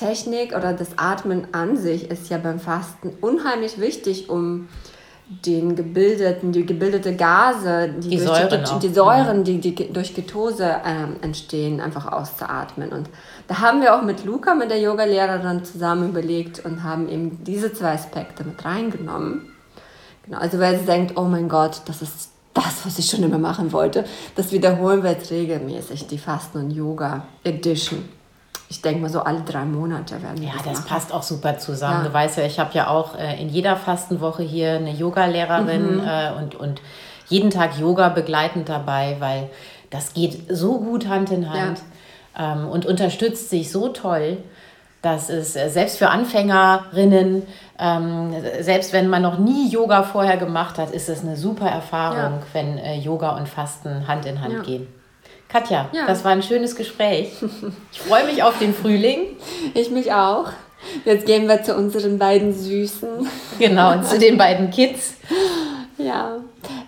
Atemtechnik 0.00 0.56
oder 0.56 0.72
das 0.72 0.96
Atmen 0.96 1.48
an 1.52 1.76
sich 1.76 2.10
ist 2.10 2.30
ja 2.30 2.38
beim 2.38 2.58
Fasten 2.58 3.12
unheimlich 3.20 3.78
wichtig, 3.78 4.28
um 4.28 4.68
den 5.46 5.76
gebildeten, 5.76 6.50
die 6.50 6.66
gebildete 6.66 7.14
Gase, 7.14 7.94
die, 8.02 8.08
Die 8.08 8.18
Säuren 8.18 8.64
die, 8.64 8.88
die 8.88 8.94
Säuren, 8.94 9.44
die, 9.44 9.58
die 9.58 9.92
durch 9.92 10.12
Ketose 10.12 10.80
ähm, 10.84 11.16
entstehen, 11.22 11.80
einfach 11.80 12.10
auszuatmen. 12.10 12.90
Und 12.90 13.08
da 13.46 13.60
haben 13.60 13.80
wir 13.80 13.94
auch 13.94 14.02
mit 14.02 14.24
Luca, 14.24 14.56
mit 14.56 14.70
der 14.70 14.80
Yogalehrerin, 14.80 15.64
zusammen 15.64 16.08
überlegt 16.08 16.64
und 16.64 16.82
haben 16.82 17.08
eben 17.08 17.44
diese 17.44 17.72
zwei 17.72 17.92
Aspekte 17.92 18.42
mit 18.42 18.64
reingenommen. 18.64 19.52
Genau, 20.24 20.38
also 20.38 20.58
wer 20.58 20.72
jetzt 20.72 20.88
denkt, 20.88 21.16
oh 21.16 21.24
mein 21.24 21.48
Gott, 21.48 21.82
das 21.84 22.02
ist 22.02 22.30
das, 22.52 22.84
was 22.84 22.98
ich 22.98 23.08
schon 23.08 23.22
immer 23.22 23.38
machen 23.38 23.72
wollte, 23.72 24.04
das 24.34 24.50
wiederholen 24.50 25.04
wir 25.04 25.12
jetzt 25.12 25.30
regelmäßig, 25.30 26.08
die 26.08 26.18
Fasten- 26.18 26.58
und 26.58 26.70
Yoga-Edition. 26.72 28.19
Ich 28.72 28.80
denke 28.82 29.00
mal 29.00 29.10
so 29.10 29.20
alle 29.22 29.40
drei 29.40 29.64
Monate 29.64 30.22
werden 30.22 30.40
wir 30.40 30.46
Ja, 30.48 30.54
das 30.64 30.64
das 30.78 30.84
passt 30.86 31.12
auch 31.12 31.24
super 31.24 31.58
zusammen. 31.58 32.02
Ja. 32.04 32.08
Du 32.08 32.14
weißt 32.14 32.38
ja, 32.38 32.44
ich 32.44 32.60
habe 32.60 32.70
ja 32.74 32.86
auch 32.88 33.18
äh, 33.18 33.40
in 33.42 33.48
jeder 33.48 33.76
Fastenwoche 33.76 34.44
hier 34.44 34.74
eine 34.74 34.92
Yoga-Lehrerin 34.92 35.96
Mhm. 35.96 36.08
äh, 36.08 36.30
und, 36.38 36.54
und 36.54 36.80
jeden 37.28 37.50
Tag 37.50 37.76
Yoga 37.78 38.08
begleitend 38.10 38.68
dabei, 38.68 39.16
weil 39.18 39.50
das 39.90 40.14
geht 40.14 40.44
so 40.48 40.78
gut 40.78 41.08
Hand 41.08 41.30
in 41.32 41.50
Hand 41.50 41.80
ähm, 42.38 42.68
und 42.68 42.86
unterstützt 42.86 43.50
sich 43.50 43.72
so 43.72 43.88
toll, 43.88 44.38
dass 45.02 45.30
es 45.30 45.56
äh, 45.56 45.68
selbst 45.68 45.98
für 45.98 46.08
Anfängerinnen, 46.10 47.42
ähm, 47.78 48.34
selbst 48.60 48.92
wenn 48.92 49.08
man 49.08 49.22
noch 49.22 49.38
nie 49.38 49.68
Yoga 49.68 50.04
vorher 50.04 50.36
gemacht 50.36 50.78
hat, 50.78 50.90
ist 50.92 51.08
es 51.08 51.22
eine 51.22 51.36
super 51.36 51.66
Erfahrung, 51.68 52.18
Ja. 52.38 52.42
wenn 52.52 52.78
äh, 52.78 52.98
Yoga 52.98 53.30
und 53.36 53.48
Fasten 53.48 54.06
Hand 54.06 54.26
in 54.26 54.40
Hand 54.40 54.54
Ja. 54.54 54.62
gehen. 54.62 54.86
Katja, 55.50 55.88
Ja. 55.92 56.06
das 56.06 56.24
war 56.24 56.32
ein 56.32 56.42
schönes 56.42 56.76
Gespräch. 56.76 57.32
Ich 57.92 58.00
freue 58.00 58.24
mich 58.24 58.42
auf 58.42 58.58
den 58.58 58.74
Frühling. 58.74 59.36
Ich 59.74 59.90
mich 59.90 60.12
auch. 60.12 60.46
Jetzt 61.04 61.26
gehen 61.26 61.46
wir 61.48 61.62
zu 61.62 61.74
unseren 61.76 62.18
beiden 62.18 62.54
Süßen. 62.54 63.28
Genau, 63.58 64.00
zu 64.02 64.18
den 64.18 64.38
beiden 64.38 64.70
Kids. 64.70 65.14
Ja, 65.98 66.36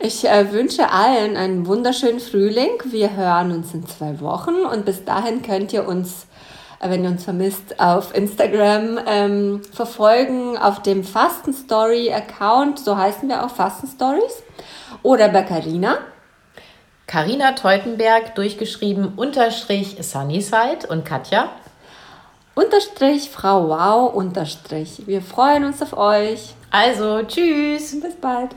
ich 0.00 0.26
äh, 0.26 0.50
wünsche 0.52 0.90
allen 0.90 1.36
einen 1.36 1.66
wunderschönen 1.66 2.18
Frühling. 2.20 2.70
Wir 2.84 3.14
hören 3.14 3.52
uns 3.52 3.74
in 3.74 3.86
zwei 3.86 4.18
Wochen 4.20 4.54
und 4.72 4.86
bis 4.86 5.04
dahin 5.04 5.42
könnt 5.42 5.72
ihr 5.74 5.86
uns, 5.86 6.26
äh, 6.80 6.88
wenn 6.88 7.04
ihr 7.04 7.10
uns 7.10 7.24
vermisst, 7.24 7.78
auf 7.78 8.14
Instagram 8.16 8.98
ähm, 9.06 9.60
verfolgen, 9.72 10.56
auf 10.56 10.80
dem 10.80 11.04
Fasten 11.04 11.52
Story 11.52 12.10
Account, 12.12 12.78
so 12.78 12.96
heißen 12.96 13.28
wir 13.28 13.44
auch 13.44 13.50
Fasten 13.50 13.86
Stories, 13.88 14.42
oder 15.02 15.28
bei 15.28 15.42
Carina. 15.42 15.98
Carina 17.12 17.52
Teutenberg, 17.52 18.36
durchgeschrieben, 18.36 19.12
Unterstrich 19.16 19.98
Sunnyside 20.00 20.86
und 20.88 21.04
Katja. 21.04 21.50
Unterstrich 22.54 23.28
Frau 23.28 23.68
Wow 23.68 24.14
Unterstrich. 24.14 25.06
Wir 25.06 25.20
freuen 25.20 25.64
uns 25.64 25.82
auf 25.82 25.94
euch. 25.94 26.54
Also, 26.70 27.22
tschüss. 27.22 28.00
Bis 28.00 28.14
bald. 28.14 28.52